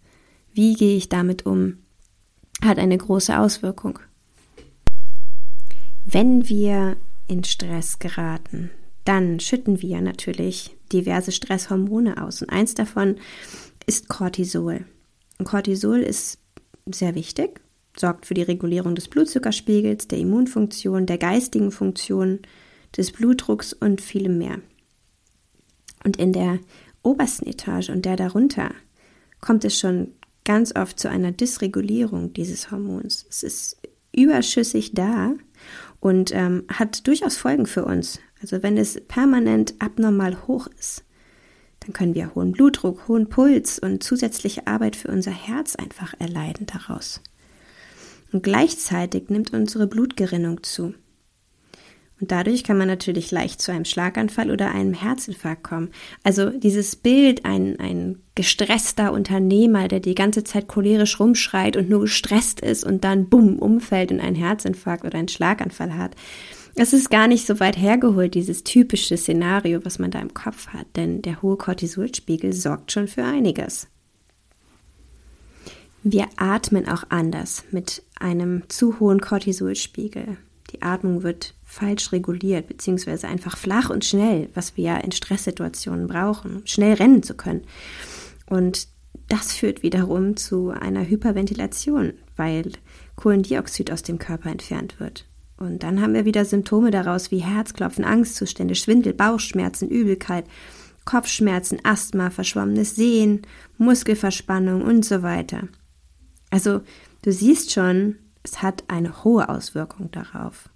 Wie 0.54 0.76
gehe 0.76 0.96
ich 0.96 1.10
damit 1.10 1.46
um? 1.46 1.80
Hat 2.64 2.78
eine 2.78 2.98
große 2.98 3.38
Auswirkung. 3.38 4.00
Wenn 6.06 6.48
wir 6.48 6.96
in 7.28 7.44
Stress 7.44 8.00
geraten, 8.00 8.70
dann 9.06 9.40
schütten 9.40 9.82
wir 9.82 10.02
natürlich 10.02 10.76
diverse 10.92 11.32
Stresshormone 11.32 12.22
aus. 12.22 12.42
Und 12.42 12.50
eins 12.50 12.74
davon 12.74 13.16
ist 13.86 14.10
Cortisol. 14.10 14.86
Und 15.38 15.46
Cortisol 15.46 16.00
ist 16.00 16.40
sehr 16.92 17.16
wichtig, 17.16 17.62
sorgt 17.98 18.26
für 18.26 18.34
die 18.34 18.42
Regulierung 18.42 18.96
des 18.96 19.08
Blutzuckerspiegels, 19.08 20.08
der 20.08 20.20
Immunfunktion, 20.20 21.06
der 21.06 21.18
geistigen 21.18 21.72
Funktion, 21.72 22.40
des 22.98 23.12
Blutdrucks 23.12 23.74
und 23.74 24.02
vielem 24.02 24.38
mehr. 24.38 24.60
Und 26.04 26.18
in 26.18 26.34
der 26.34 26.60
obersten 27.04 27.46
Etage 27.48 27.90
und 27.90 28.06
der 28.06 28.16
darunter 28.16 28.72
kommt 29.42 29.66
es 29.66 29.78
schon 29.78 30.14
ganz 30.46 30.76
oft 30.76 31.00
zu 31.00 31.10
einer 31.10 31.32
Dysregulierung 31.32 32.34
dieses 32.34 32.72
Hormons. 32.72 33.26
Es 33.30 33.44
ist 33.44 33.78
überschüssig 34.16 34.94
da 34.94 35.34
und 36.00 36.32
ähm, 36.34 36.64
hat 36.70 37.06
durchaus 37.08 37.36
Folgen 37.36 37.66
für 37.66 37.86
uns. 37.86 38.20
Also 38.46 38.62
wenn 38.62 38.78
es 38.78 39.02
permanent 39.08 39.74
abnormal 39.80 40.46
hoch 40.46 40.68
ist, 40.80 41.04
dann 41.80 41.94
können 41.94 42.14
wir 42.14 42.36
hohen 42.36 42.52
Blutdruck, 42.52 43.08
hohen 43.08 43.28
Puls 43.28 43.80
und 43.80 44.04
zusätzliche 44.04 44.68
Arbeit 44.68 44.96
für 44.96 45.08
unser 45.08 45.32
Herz 45.32 45.76
einfach 45.76 46.14
erleiden 46.20 46.68
daraus. 46.68 47.24
Und 48.32 48.44
gleichzeitig 48.44 49.30
nimmt 49.30 49.52
unsere 49.52 49.88
Blutgerinnung 49.88 50.62
zu. 50.62 50.94
Und 52.22 52.32
dadurch 52.32 52.64
kann 52.64 52.78
man 52.78 52.88
natürlich 52.88 53.32
leicht 53.32 53.64
zu 53.64 53.72
einem 53.72 53.84
Schlaganfall 53.84 54.52
oder 54.52 54.70
einem 54.72 54.94
Herzinfarkt 54.94 55.64
kommen. 55.64 55.90
Also 56.22 56.52
dieses 56.52 56.96
Bild, 56.96 57.46
ein, 57.46 57.80
ein 57.80 58.20
gestresster 58.36 59.12
Unternehmer, 59.12 59.88
der 59.88 60.02
die 60.02 60.14
ganze 60.14 60.44
Zeit 60.44 60.68
cholerisch 60.68 61.20
rumschreit 61.20 61.78
und 61.78 61.90
nur 61.90 62.02
gestresst 62.02 62.62
ist 62.62 62.84
und 62.84 63.04
dann 63.04 63.28
bumm, 63.28 63.58
umfällt 63.58 64.12
und 64.12 64.20
einen 64.20 64.36
Herzinfarkt 64.36 65.04
oder 65.04 65.18
einen 65.18 65.30
Schlaganfall 65.30 65.98
hat, 65.98 66.16
es 66.76 66.92
ist 66.92 67.10
gar 67.10 67.28
nicht 67.28 67.48
so 67.48 67.60
weit 67.60 67.78
hergeholt, 67.78 68.36
dieses 68.36 68.64
typische 68.64 69.16
Szenario, 69.16 69.84
was 69.86 69.98
man 69.98 70.12
da 70.12 70.20
im 70.20 70.34
Kopf 70.34 70.68
hat, 70.68 70.88
denn 70.96 71.22
der 71.22 71.42
hohe 71.42 71.58
Cortisolspiegel 71.58 72.52
sorgt 72.54 72.92
schon 72.92 73.08
für 73.08 73.24
einiges. 73.24 73.88
Wir 76.04 76.28
atmen 76.36 76.88
auch 76.88 77.04
anders 77.10 77.64
mit 77.72 78.04
einem 78.20 78.64
zu 78.68 79.00
hohen 79.00 79.22
Cortisolspiegel. 79.22 80.38
Die 80.72 80.82
Atmung 80.82 81.24
wird 81.24 81.56
falsch 81.64 82.12
reguliert, 82.12 82.68
beziehungsweise 82.68 83.28
einfach 83.28 83.58
flach 83.58 83.90
und 83.90 84.06
schnell, 84.06 84.50
was 84.54 84.78
wir 84.78 84.84
ja 84.84 84.98
in 84.98 85.12
Stresssituationen 85.12 86.08
brauchen, 86.08 86.62
schnell 86.66 86.94
rennen 86.94 87.24
zu 87.24 87.36
können. 87.36 87.64
Und 88.46 88.88
das 89.30 89.54
führt 89.54 89.82
wiederum 89.82 90.38
zu 90.38 90.70
einer 90.70 91.08
Hyperventilation, 91.08 92.14
weil 92.36 92.74
Kohlendioxid 93.16 93.92
aus 93.92 94.04
dem 94.04 94.20
Körper 94.20 94.52
entfernt 94.52 95.00
wird. 95.00 95.26
Und 95.58 95.84
dann 95.84 96.02
haben 96.02 96.14
wir 96.14 96.26
wieder 96.26 96.44
Symptome 96.44 96.92
daraus 96.92 97.32
wie 97.32 97.40
Herzklopfen, 97.40 98.04
Angstzustände, 98.04 98.76
Schwindel, 98.76 99.14
Bauchschmerzen, 99.14 99.90
Übelkeit, 99.90 100.46
Kopfschmerzen, 101.06 101.80
Asthma, 101.84 102.30
verschwommenes 102.30 102.96
Sehen, 102.96 103.44
Muskelverspannung 103.78 104.82
und 104.82 105.06
so 105.06 105.22
weiter. 105.22 105.68
Also 106.50 106.82
du 107.22 107.32
siehst 107.32 107.72
schon, 107.72 108.18
es 108.44 108.62
hat 108.62 108.84
eine 108.88 109.24
hohe 109.24 109.48
Auswirkung 109.50 110.12
darauf, 110.12 110.70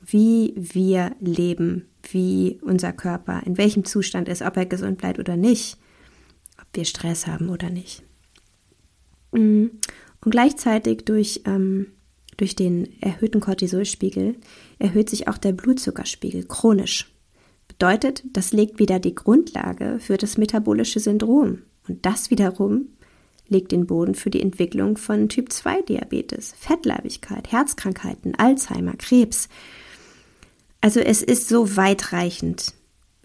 wie 0.00 0.52
wir 0.56 1.14
leben, 1.20 1.88
wie 2.10 2.60
unser 2.62 2.92
Körper, 2.92 3.42
in 3.44 3.56
welchem 3.56 3.84
Zustand 3.84 4.28
ist, 4.28 4.42
ob 4.42 4.56
er 4.56 4.66
gesund 4.66 4.98
bleibt 4.98 5.18
oder 5.18 5.36
nicht, 5.36 5.78
ob 6.60 6.66
wir 6.72 6.84
Stress 6.84 7.26
haben 7.26 7.48
oder 7.48 7.70
nicht. 7.70 8.02
Mm. 9.32 9.66
Und 10.24 10.30
gleichzeitig 10.30 11.04
durch 11.04 11.42
ähm, 11.46 11.88
durch 12.42 12.56
den 12.56 13.00
erhöhten 13.00 13.40
Cortisolspiegel 13.40 14.34
erhöht 14.80 15.08
sich 15.08 15.28
auch 15.28 15.38
der 15.38 15.52
Blutzuckerspiegel 15.52 16.42
chronisch. 16.42 17.14
Bedeutet, 17.68 18.24
das 18.32 18.52
legt 18.52 18.80
wieder 18.80 18.98
die 18.98 19.14
Grundlage 19.14 20.00
für 20.00 20.16
das 20.16 20.38
metabolische 20.38 20.98
Syndrom. 20.98 21.62
Und 21.86 22.04
das 22.04 22.30
wiederum 22.30 22.88
legt 23.46 23.70
den 23.70 23.86
Boden 23.86 24.16
für 24.16 24.28
die 24.28 24.42
Entwicklung 24.42 24.96
von 24.96 25.28
Typ 25.28 25.52
2 25.52 25.82
Diabetes, 25.82 26.52
Fettleibigkeit, 26.58 27.52
Herzkrankheiten, 27.52 28.34
Alzheimer, 28.34 28.94
Krebs. 28.98 29.48
Also 30.80 30.98
es 30.98 31.22
ist 31.22 31.48
so 31.48 31.76
weitreichend, 31.76 32.74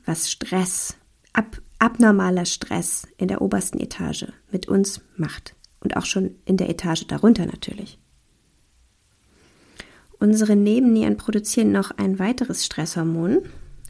was 0.05 0.29
Stress, 0.29 0.95
ab, 1.33 1.59
abnormaler 1.79 2.45
Stress 2.45 3.07
in 3.17 3.29
der 3.29 3.41
obersten 3.41 3.79
Etage 3.79 4.27
mit 4.51 4.67
uns 4.67 5.01
macht 5.15 5.55
und 5.79 5.97
auch 5.97 6.05
schon 6.05 6.35
in 6.45 6.57
der 6.57 6.69
Etage 6.69 7.07
darunter 7.07 7.47
natürlich. 7.47 7.97
Unsere 10.19 10.55
Nebennieren 10.55 11.17
produzieren 11.17 11.71
noch 11.71 11.91
ein 11.91 12.19
weiteres 12.19 12.65
Stresshormon, 12.65 13.39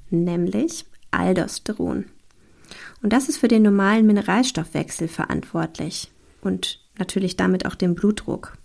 nämlich 0.10 0.86
Aldosteron. 1.12 2.06
Und 3.02 3.14
das 3.14 3.30
ist 3.30 3.38
für 3.38 3.48
den 3.48 3.64
normalen 3.64 4.06
Mineralstoffwechsel 4.06 5.08
verantwortlich 5.08 6.12
und 6.42 6.82
natürlich 6.98 7.38
damit 7.38 7.66
auch 7.66 7.76
den 7.76 7.96
Blutdruck. 7.96 8.58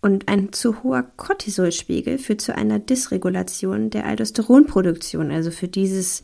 Und 0.00 0.28
ein 0.28 0.52
zu 0.52 0.82
hoher 0.82 1.02
Cortisolspiegel 1.02 2.18
führt 2.18 2.40
zu 2.40 2.54
einer 2.54 2.78
Dysregulation 2.78 3.90
der 3.90 4.04
Aldosteronproduktion, 4.06 5.30
also 5.30 5.50
für 5.50 5.68
dieses 5.68 6.22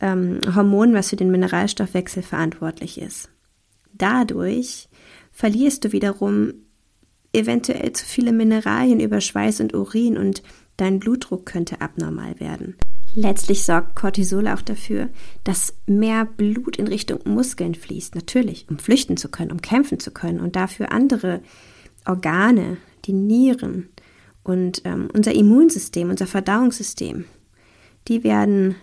ähm, 0.00 0.40
Hormon, 0.54 0.94
was 0.94 1.10
für 1.10 1.16
den 1.16 1.30
Mineralstoffwechsel 1.30 2.22
verantwortlich 2.22 3.00
ist. 3.00 3.30
Dadurch 3.92 4.88
verlierst 5.30 5.84
du 5.84 5.92
wiederum 5.92 6.54
eventuell 7.32 7.92
zu 7.92 8.04
viele 8.04 8.32
Mineralien 8.32 9.00
über 9.00 9.20
Schweiß 9.20 9.60
und 9.60 9.74
Urin 9.74 10.18
und 10.18 10.42
dein 10.76 10.98
Blutdruck 10.98 11.46
könnte 11.46 11.80
abnormal 11.80 12.38
werden. 12.40 12.76
Letztlich 13.14 13.64
sorgt 13.64 13.94
Cortisol 13.94 14.48
auch 14.48 14.62
dafür, 14.62 15.10
dass 15.44 15.74
mehr 15.86 16.24
Blut 16.24 16.76
in 16.76 16.86
Richtung 16.86 17.20
Muskeln 17.24 17.74
fließt, 17.74 18.14
natürlich, 18.14 18.66
um 18.70 18.78
flüchten 18.78 19.16
zu 19.16 19.28
können, 19.28 19.52
um 19.52 19.60
kämpfen 19.60 20.00
zu 20.00 20.10
können 20.10 20.40
und 20.40 20.56
dafür 20.56 20.92
andere 20.92 21.42
Organe, 22.06 22.78
die 23.04 23.12
Nieren 23.12 23.88
und 24.42 24.82
ähm, 24.84 25.08
unser 25.12 25.34
Immunsystem, 25.34 26.10
unser 26.10 26.26
Verdauungssystem, 26.26 27.26
die 28.08 28.24
werden 28.24 28.76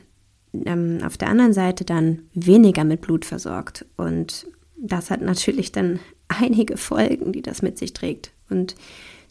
ähm, 0.54 1.00
auf 1.04 1.18
der 1.18 1.30
anderen 1.30 1.54
Seite 1.54 1.84
dann 1.84 2.24
weniger 2.34 2.84
mit 2.84 3.02
Blut 3.02 3.26
versorgt. 3.26 3.86
Und 3.98 4.48
das 4.78 5.10
hat 5.10 5.22
natürlich 5.22 5.72
dann 5.72 6.00
einige 6.28 6.78
Folgen, 6.78 7.34
die 7.34 7.42
das 7.42 7.62
mit 7.62 7.78
sich 7.78 7.94
trägt. 7.94 8.32
Und 8.50 8.76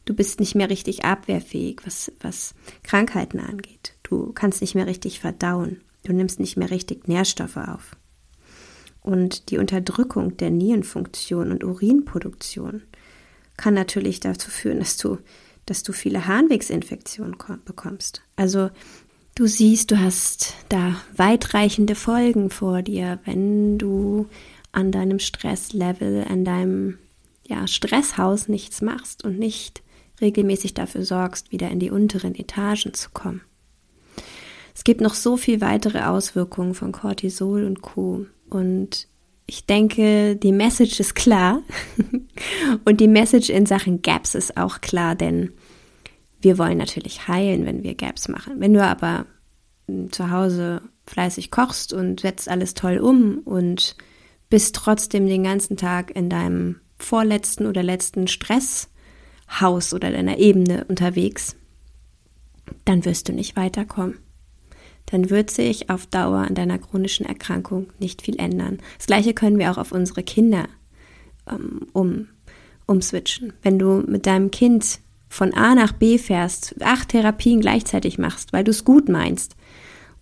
du 0.05 0.15
bist 0.15 0.41
nicht 0.41 0.55
mehr 0.55 0.71
richtig 0.71 1.05
abwehrfähig, 1.05 1.81
was, 1.85 2.13
was 2.21 2.55
Krankheiten 2.83 3.41
angeht. 3.41 3.95
Du 4.03 4.33
kannst 4.33 4.61
nicht 4.61 4.75
mehr 4.75 4.87
richtig 4.87 5.21
verdauen. 5.21 5.81
Du 6.05 6.13
nimmst 6.13 6.41
nicht 6.41 6.57
mehr 6.57 6.71
richtig 6.71 7.09
Nährstoffe 7.09 7.57
auf. 7.57 7.97
Und 9.01 9.51
die 9.51 9.59
Unterdrückung 9.59 10.37
der 10.37 10.51
Nierenfunktion 10.51 11.51
und 11.51 11.65
Urinproduktion 11.65 12.83
kann 13.57 13.75
natürlich 13.75 14.21
dazu 14.21 14.51
führen, 14.51 14.79
dass 14.79 14.97
du, 14.97 15.19
dass 15.67 15.83
du 15.83 15.93
viele 15.93 16.27
Harnwegsinfektionen 16.27 17.37
bekommst. 17.65 18.23
Also 18.37 18.71
du 19.35 19.47
siehst, 19.47 19.91
du 19.91 19.99
hast 19.99 20.55
da 20.69 20.97
weitreichende 21.17 21.95
Folgen 21.95 22.51
vor 22.51 22.83
dir, 22.83 23.19
wenn 23.25 23.79
du 23.79 24.29
an 24.73 24.93
deinem 24.93 25.19
Stresslevel, 25.19 26.25
an 26.29 26.45
deinem 26.45 26.99
ja, 27.49 27.67
Stresshaus 27.67 28.49
nichts 28.49 28.83
machst 28.83 29.25
und 29.25 29.39
nicht 29.39 29.83
regelmäßig 30.21 30.75
dafür 30.75 31.05
sorgst, 31.05 31.51
wieder 31.51 31.71
in 31.71 31.81
die 31.81 31.91
unteren 31.91 32.35
Etagen 32.35 32.93
zu 32.93 33.11
kommen. 33.11 33.41
Es 34.75 34.85
gibt 34.85 35.01
noch 35.01 35.15
so 35.15 35.37
viel 35.37 35.61
weitere 35.61 36.03
Auswirkungen 36.03 36.75
von 36.75 36.93
Cortisol 36.93 37.65
und 37.65 37.83
Co. 37.83 38.27
Und 38.51 39.09
ich 39.47 39.65
denke, 39.65 40.37
die 40.37 40.53
Message 40.53 41.01
ist 41.01 41.15
klar. 41.15 41.63
und 42.85 43.01
die 43.01 43.09
Message 43.09 43.49
in 43.49 43.67
Sachen 43.67 44.03
Gaps 44.03 44.35
ist 44.35 44.57
auch 44.57 44.81
klar, 44.81 45.15
denn 45.15 45.53
wir 46.41 46.59
wollen 46.59 46.79
natürlich 46.79 47.27
heilen, 47.29 47.65
wenn 47.65 47.83
wir 47.83 47.95
Gaps 47.95 48.29
machen. 48.29 48.61
Wenn 48.61 48.75
du 48.75 48.85
aber 48.85 49.27
hm, 49.89 50.13
zu 50.13 50.31
Hause 50.31 50.83
fleißig 51.07 51.51
kochst 51.51 51.93
und 51.95 52.21
setzt 52.21 52.49
alles 52.49 52.75
toll 52.75 52.99
um 52.99 53.39
und 53.39 53.97
bist 54.51 54.77
trotzdem 54.77 55.27
den 55.27 55.43
ganzen 55.43 55.77
Tag 55.77 56.15
in 56.15 56.29
deinem 56.29 56.81
vorletzten 56.99 57.67
oder 57.67 57.83
letzten 57.83 58.29
Stresshaus 58.29 59.95
oder 59.95 60.11
deiner 60.11 60.39
Ebene 60.39 60.85
unterwegs, 60.89 61.57
dann 62.85 63.05
wirst 63.05 63.29
du 63.29 63.33
nicht 63.33 63.57
weiterkommen. 63.57 64.19
Dann 65.07 65.31
wird 65.31 65.51
sich 65.51 65.89
auf 65.89 66.07
Dauer 66.07 66.41
an 66.41 66.55
deiner 66.55 66.79
chronischen 66.79 67.25
Erkrankung 67.25 67.89
nicht 67.99 68.23
viel 68.23 68.39
ändern. 68.39 68.79
Das 68.99 69.07
gleiche 69.07 69.33
können 69.33 69.59
wir 69.59 69.71
auch 69.71 69.79
auf 69.79 69.93
unsere 69.93 70.23
Kinder 70.23 70.69
ähm, 71.49 71.87
um, 71.93 72.29
umswitchen. 72.87 73.55
Wenn 73.63 73.79
du 73.79 74.03
mit 74.07 74.27
deinem 74.27 74.51
Kind 74.51 75.01
von 75.29 75.55
A 75.55 75.75
nach 75.75 75.93
B 75.93 76.19
fährst, 76.19 76.75
acht 76.83 77.11
Therapien 77.11 77.61
gleichzeitig 77.61 78.19
machst, 78.19 78.53
weil 78.53 78.65
du 78.65 78.71
es 78.71 78.85
gut 78.85 79.09
meinst 79.09 79.57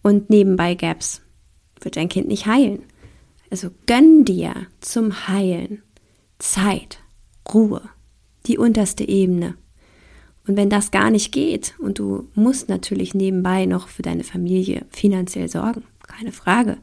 und 0.02 0.30
nebenbei 0.30 0.74
Gaps, 0.74 1.22
wird 1.80 1.96
dein 1.96 2.08
Kind 2.08 2.28
nicht 2.28 2.46
heilen. 2.46 2.84
Also 3.50 3.70
gönn 3.86 4.24
dir 4.24 4.54
zum 4.80 5.28
Heilen 5.28 5.82
Zeit, 6.38 6.98
Ruhe, 7.52 7.82
die 8.46 8.58
unterste 8.58 9.06
Ebene. 9.06 9.56
Und 10.46 10.56
wenn 10.56 10.70
das 10.70 10.90
gar 10.90 11.10
nicht 11.10 11.32
geht 11.32 11.74
und 11.78 11.98
du 11.98 12.28
musst 12.34 12.68
natürlich 12.68 13.14
nebenbei 13.14 13.66
noch 13.66 13.88
für 13.88 14.02
deine 14.02 14.24
Familie 14.24 14.86
finanziell 14.90 15.48
sorgen, 15.48 15.82
keine 16.06 16.32
Frage, 16.32 16.78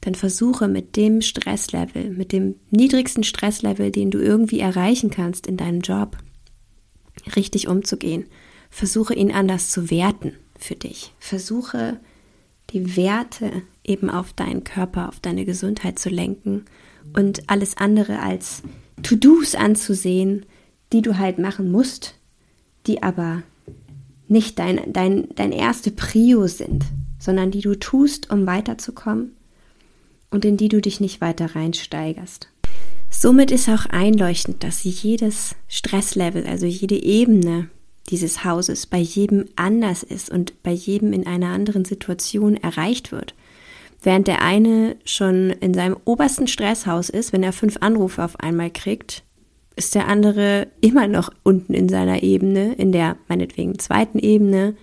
dann 0.00 0.14
versuche 0.14 0.68
mit 0.68 0.96
dem 0.96 1.22
Stresslevel, 1.22 2.10
mit 2.10 2.32
dem 2.32 2.56
niedrigsten 2.70 3.24
Stresslevel, 3.24 3.90
den 3.90 4.10
du 4.10 4.18
irgendwie 4.18 4.60
erreichen 4.60 5.10
kannst 5.10 5.46
in 5.46 5.56
deinem 5.56 5.80
Job, 5.80 6.16
richtig 7.36 7.68
umzugehen. 7.68 8.26
Versuche 8.70 9.14
ihn 9.14 9.32
anders 9.32 9.70
zu 9.70 9.90
werten 9.90 10.32
für 10.58 10.76
dich. 10.76 11.12
Versuche 11.18 12.00
die 12.70 12.96
Werte 12.96 13.62
eben 13.84 14.10
auf 14.10 14.32
deinen 14.32 14.64
Körper, 14.64 15.08
auf 15.08 15.20
deine 15.20 15.44
Gesundheit 15.44 15.98
zu 15.98 16.08
lenken 16.08 16.64
und 17.14 17.48
alles 17.48 17.76
andere 17.76 18.20
als 18.20 18.62
To-Dos 19.02 19.54
anzusehen, 19.54 20.46
die 20.92 21.02
du 21.02 21.18
halt 21.18 21.38
machen 21.38 21.70
musst, 21.70 22.14
die 22.86 23.02
aber 23.02 23.42
nicht 24.28 24.58
dein, 24.58 24.92
dein, 24.92 25.28
dein 25.34 25.52
erste 25.52 25.90
Prio 25.90 26.46
sind, 26.46 26.84
sondern 27.18 27.50
die 27.50 27.60
du 27.60 27.78
tust, 27.78 28.30
um 28.30 28.46
weiterzukommen 28.46 29.32
und 30.30 30.44
in 30.44 30.56
die 30.56 30.68
du 30.68 30.80
dich 30.80 31.00
nicht 31.00 31.20
weiter 31.20 31.54
reinsteigerst. 31.54 32.48
Somit 33.10 33.50
ist 33.50 33.68
auch 33.68 33.86
einleuchtend, 33.86 34.64
dass 34.64 34.84
jedes 34.84 35.54
Stresslevel, 35.68 36.46
also 36.46 36.66
jede 36.66 37.00
Ebene 37.00 37.68
dieses 38.08 38.44
Hauses 38.44 38.86
bei 38.86 38.98
jedem 38.98 39.44
anders 39.54 40.02
ist 40.02 40.30
und 40.30 40.62
bei 40.62 40.72
jedem 40.72 41.12
in 41.12 41.26
einer 41.26 41.48
anderen 41.48 41.84
Situation 41.84 42.56
erreicht 42.56 43.12
wird. 43.12 43.34
Während 44.02 44.26
der 44.26 44.42
eine 44.42 44.96
schon 45.04 45.50
in 45.50 45.74
seinem 45.74 45.96
obersten 46.04 46.48
Stresshaus 46.48 47.08
ist, 47.08 47.32
wenn 47.32 47.42
er 47.42 47.52
fünf 47.52 47.76
Anrufe 47.80 48.24
auf 48.24 48.40
einmal 48.40 48.70
kriegt, 48.70 49.22
ist 49.76 49.94
der 49.94 50.08
andere 50.08 50.68
immer 50.80 51.06
noch 51.06 51.30
unten 51.44 51.72
in 51.72 51.88
seiner 51.88 52.22
Ebene, 52.22 52.74
in 52.74 52.92
der 52.92 53.16
meinetwegen 53.28 53.78
zweiten 53.78 54.18
Ebene, 54.18 54.76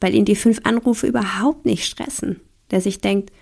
weil 0.00 0.14
ihn 0.14 0.24
die 0.24 0.36
fünf 0.36 0.60
Anrufe 0.64 1.06
überhaupt 1.06 1.64
nicht 1.64 1.86
stressen. 1.86 2.40
Der 2.70 2.80
sich 2.80 3.00
denkt, 3.00 3.32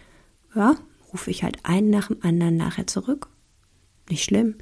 ja, 0.54 0.76
rufe 1.12 1.30
ich 1.30 1.42
halt 1.42 1.58
einen 1.64 1.90
nach 1.90 2.08
dem 2.08 2.18
anderen 2.22 2.56
nachher 2.56 2.86
zurück. 2.86 3.28
Nicht 4.08 4.24
schlimm. 4.24 4.56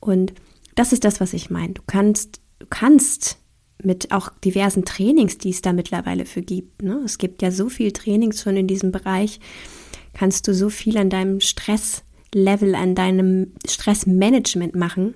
Und 0.00 0.34
das 0.74 0.92
ist 0.92 1.04
das, 1.04 1.20
was 1.20 1.32
ich 1.32 1.50
meine. 1.50 1.74
Du 1.74 1.82
kannst, 1.86 2.40
du 2.58 2.66
kannst 2.68 3.38
mit 3.82 4.12
auch 4.12 4.30
diversen 4.44 4.84
Trainings, 4.84 5.38
die 5.38 5.50
es 5.50 5.62
da 5.62 5.72
mittlerweile 5.72 6.26
für 6.26 6.42
gibt. 6.42 6.82
Ne? 6.82 7.00
Es 7.04 7.18
gibt 7.18 7.42
ja 7.42 7.50
so 7.50 7.68
viel 7.68 7.92
Trainings 7.92 8.42
schon 8.42 8.56
in 8.56 8.66
diesem 8.66 8.92
Bereich, 8.92 9.40
kannst 10.16 10.48
du 10.48 10.54
so 10.54 10.70
viel 10.70 10.96
an 10.96 11.10
deinem 11.10 11.40
Stresslevel, 11.40 12.74
an 12.74 12.94
deinem 12.94 13.52
Stressmanagement 13.68 14.74
machen, 14.74 15.14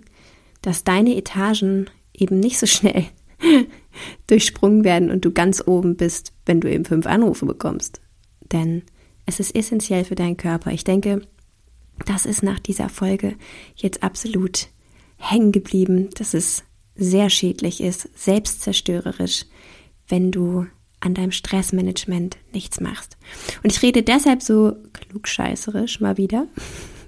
dass 0.60 0.84
deine 0.84 1.16
Etagen 1.16 1.88
eben 2.12 2.38
nicht 2.38 2.58
so 2.58 2.66
schnell 2.66 3.06
durchsprungen 4.26 4.84
werden 4.84 5.10
und 5.10 5.24
du 5.24 5.32
ganz 5.32 5.66
oben 5.66 5.96
bist, 5.96 6.34
wenn 6.44 6.60
du 6.60 6.70
eben 6.70 6.84
fünf 6.84 7.06
Anrufe 7.06 7.46
bekommst. 7.46 8.02
Denn 8.52 8.82
es 9.24 9.40
ist 9.40 9.54
essentiell 9.54 10.04
für 10.04 10.16
deinen 10.16 10.36
Körper. 10.36 10.70
Ich 10.70 10.84
denke, 10.84 11.22
das 12.04 12.26
ist 12.26 12.42
nach 12.42 12.58
dieser 12.58 12.90
Folge 12.90 13.36
jetzt 13.76 14.02
absolut 14.02 14.68
hängen 15.16 15.50
geblieben, 15.50 16.10
dass 16.18 16.34
es 16.34 16.62
sehr 16.94 17.30
schädlich 17.30 17.80
ist, 17.80 18.10
selbstzerstörerisch, 18.18 19.46
wenn 20.08 20.30
du 20.30 20.66
an 21.00 21.14
deinem 21.14 21.32
Stressmanagement 21.32 22.36
nichts 22.52 22.80
machst. 22.80 23.16
Und 23.62 23.72
ich 23.72 23.82
rede 23.82 24.02
deshalb 24.02 24.42
so 24.42 24.76
klugscheißerisch 24.92 26.00
mal 26.00 26.16
wieder, 26.16 26.46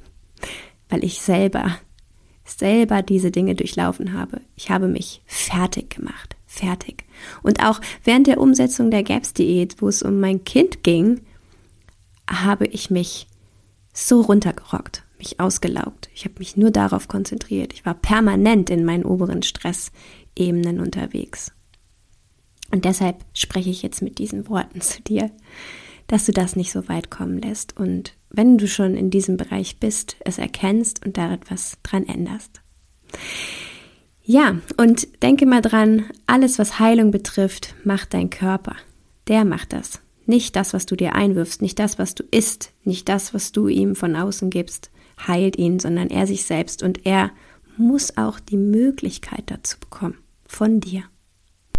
weil 0.88 1.04
ich 1.04 1.20
selber, 1.20 1.78
selber 2.44 3.02
diese 3.02 3.30
Dinge 3.30 3.54
durchlaufen 3.54 4.14
habe. 4.14 4.40
Ich 4.56 4.70
habe 4.70 4.88
mich 4.88 5.22
fertig 5.26 5.90
gemacht. 5.96 6.36
Fertig. 6.46 7.04
Und 7.42 7.64
auch 7.64 7.80
während 8.04 8.26
der 8.26 8.38
Umsetzung 8.38 8.90
der 8.90 9.02
GAPS-Diät, 9.02 9.80
wo 9.80 9.88
es 9.88 10.02
um 10.02 10.20
mein 10.20 10.44
Kind 10.44 10.82
ging, 10.82 11.22
habe 12.28 12.66
ich 12.66 12.90
mich 12.90 13.26
so 13.94 14.20
runtergerockt, 14.20 15.02
mich 15.18 15.40
ausgelaugt. 15.40 16.10
Ich 16.14 16.24
habe 16.24 16.34
mich 16.38 16.56
nur 16.56 16.70
darauf 16.70 17.08
konzentriert. 17.08 17.72
Ich 17.72 17.86
war 17.86 17.94
permanent 17.94 18.68
in 18.68 18.84
meinen 18.84 19.04
oberen 19.04 19.42
Stressebenen 19.42 20.80
unterwegs. 20.80 21.52
Und 22.72 22.84
deshalb 22.84 23.24
spreche 23.34 23.70
ich 23.70 23.82
jetzt 23.82 24.02
mit 24.02 24.18
diesen 24.18 24.48
Worten 24.48 24.80
zu 24.80 25.00
dir, 25.02 25.30
dass 26.08 26.26
du 26.26 26.32
das 26.32 26.56
nicht 26.56 26.72
so 26.72 26.88
weit 26.88 27.10
kommen 27.10 27.40
lässt 27.40 27.76
und 27.76 28.14
wenn 28.34 28.56
du 28.58 28.66
schon 28.66 28.96
in 28.96 29.10
diesem 29.10 29.36
Bereich 29.36 29.78
bist, 29.78 30.16
es 30.24 30.38
erkennst 30.38 31.04
und 31.04 31.18
da 31.18 31.32
etwas 31.32 31.78
dran 31.82 32.06
änderst. 32.06 32.62
Ja, 34.24 34.56
und 34.78 35.22
denke 35.22 35.46
mal 35.46 35.60
dran, 35.60 36.06
alles, 36.26 36.58
was 36.58 36.78
Heilung 36.78 37.10
betrifft, 37.10 37.74
macht 37.84 38.14
dein 38.14 38.30
Körper. 38.30 38.76
Der 39.28 39.44
macht 39.44 39.72
das. 39.72 40.00
Nicht 40.24 40.56
das, 40.56 40.72
was 40.72 40.86
du 40.86 40.96
dir 40.96 41.14
einwirfst, 41.14 41.60
nicht 41.60 41.78
das, 41.78 41.98
was 41.98 42.14
du 42.14 42.24
isst, 42.30 42.72
nicht 42.84 43.08
das, 43.08 43.34
was 43.34 43.52
du 43.52 43.68
ihm 43.68 43.94
von 43.94 44.16
außen 44.16 44.48
gibst, 44.48 44.90
heilt 45.26 45.56
ihn, 45.56 45.78
sondern 45.78 46.08
er 46.08 46.26
sich 46.26 46.44
selbst 46.44 46.82
und 46.82 47.04
er 47.04 47.32
muss 47.76 48.16
auch 48.16 48.40
die 48.40 48.56
Möglichkeit 48.56 49.44
dazu 49.46 49.78
bekommen 49.78 50.18
von 50.46 50.80
dir. 50.80 51.02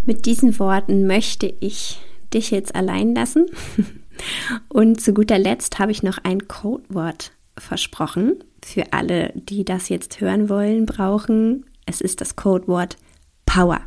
Mit 0.05 0.25
diesen 0.25 0.59
Worten 0.59 1.07
möchte 1.07 1.53
ich 1.59 1.99
dich 2.33 2.51
jetzt 2.51 2.75
allein 2.75 3.15
lassen. 3.15 3.45
Und 4.69 5.01
zu 5.01 5.13
guter 5.13 5.39
Letzt 5.39 5.79
habe 5.79 5.91
ich 5.91 6.03
noch 6.03 6.19
ein 6.23 6.47
Codewort 6.47 7.31
versprochen 7.57 8.43
für 8.63 8.93
alle, 8.93 9.31
die 9.35 9.63
das 9.63 9.89
jetzt 9.89 10.19
hören 10.21 10.49
wollen, 10.49 10.85
brauchen. 10.85 11.65
Es 11.85 12.01
ist 12.01 12.21
das 12.21 12.35
Codewort 12.35 12.97
Power. 13.45 13.81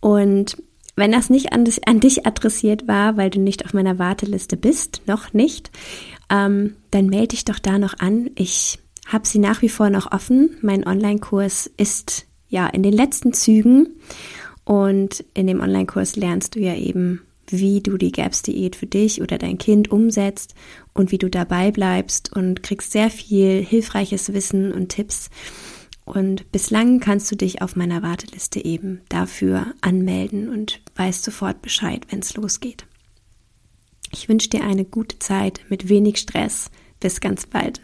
Und 0.00 0.56
wenn 0.96 1.12
das 1.12 1.30
nicht 1.30 1.52
an, 1.52 1.64
an 1.86 2.00
dich 2.00 2.26
adressiert 2.26 2.88
war, 2.88 3.16
weil 3.16 3.30
du 3.30 3.40
nicht 3.40 3.64
auf 3.64 3.72
meiner 3.72 3.98
Warteliste 3.98 4.56
bist, 4.56 5.02
noch 5.06 5.32
nicht, 5.32 5.70
ähm, 6.30 6.76
dann 6.90 7.06
melde 7.06 7.28
dich 7.28 7.44
doch 7.44 7.58
da 7.58 7.78
noch 7.78 7.98
an. 7.98 8.30
Ich 8.34 8.78
habe 9.06 9.26
sie 9.26 9.38
nach 9.38 9.62
wie 9.62 9.68
vor 9.68 9.90
noch 9.90 10.12
offen. 10.12 10.56
Mein 10.60 10.86
Online-Kurs 10.86 11.70
ist 11.76 12.26
ja 12.48 12.66
in 12.66 12.82
den 12.82 12.92
letzten 12.92 13.32
Zügen 13.32 13.88
und 14.68 15.24
in 15.32 15.46
dem 15.46 15.62
Online-Kurs 15.62 16.16
lernst 16.16 16.54
du 16.54 16.60
ja 16.60 16.74
eben, 16.74 17.22
wie 17.46 17.80
du 17.80 17.96
die 17.96 18.12
GAPS-Diät 18.12 18.76
für 18.76 18.84
dich 18.84 19.22
oder 19.22 19.38
dein 19.38 19.56
Kind 19.56 19.90
umsetzt 19.90 20.54
und 20.92 21.10
wie 21.10 21.16
du 21.16 21.30
dabei 21.30 21.70
bleibst 21.70 22.30
und 22.36 22.62
kriegst 22.62 22.92
sehr 22.92 23.08
viel 23.08 23.64
hilfreiches 23.64 24.34
Wissen 24.34 24.70
und 24.74 24.90
Tipps. 24.90 25.30
Und 26.04 26.52
bislang 26.52 27.00
kannst 27.00 27.32
du 27.32 27.36
dich 27.36 27.62
auf 27.62 27.76
meiner 27.76 28.02
Warteliste 28.02 28.62
eben 28.62 29.00
dafür 29.08 29.72
anmelden 29.80 30.50
und 30.50 30.82
weißt 30.96 31.24
sofort 31.24 31.62
Bescheid, 31.62 32.02
wenn 32.10 32.18
es 32.18 32.36
losgeht. 32.36 32.84
Ich 34.12 34.28
wünsche 34.28 34.50
dir 34.50 34.64
eine 34.64 34.84
gute 34.84 35.18
Zeit 35.18 35.62
mit 35.70 35.88
wenig 35.88 36.18
Stress. 36.18 36.70
Bis 37.00 37.22
ganz 37.22 37.46
bald. 37.46 37.80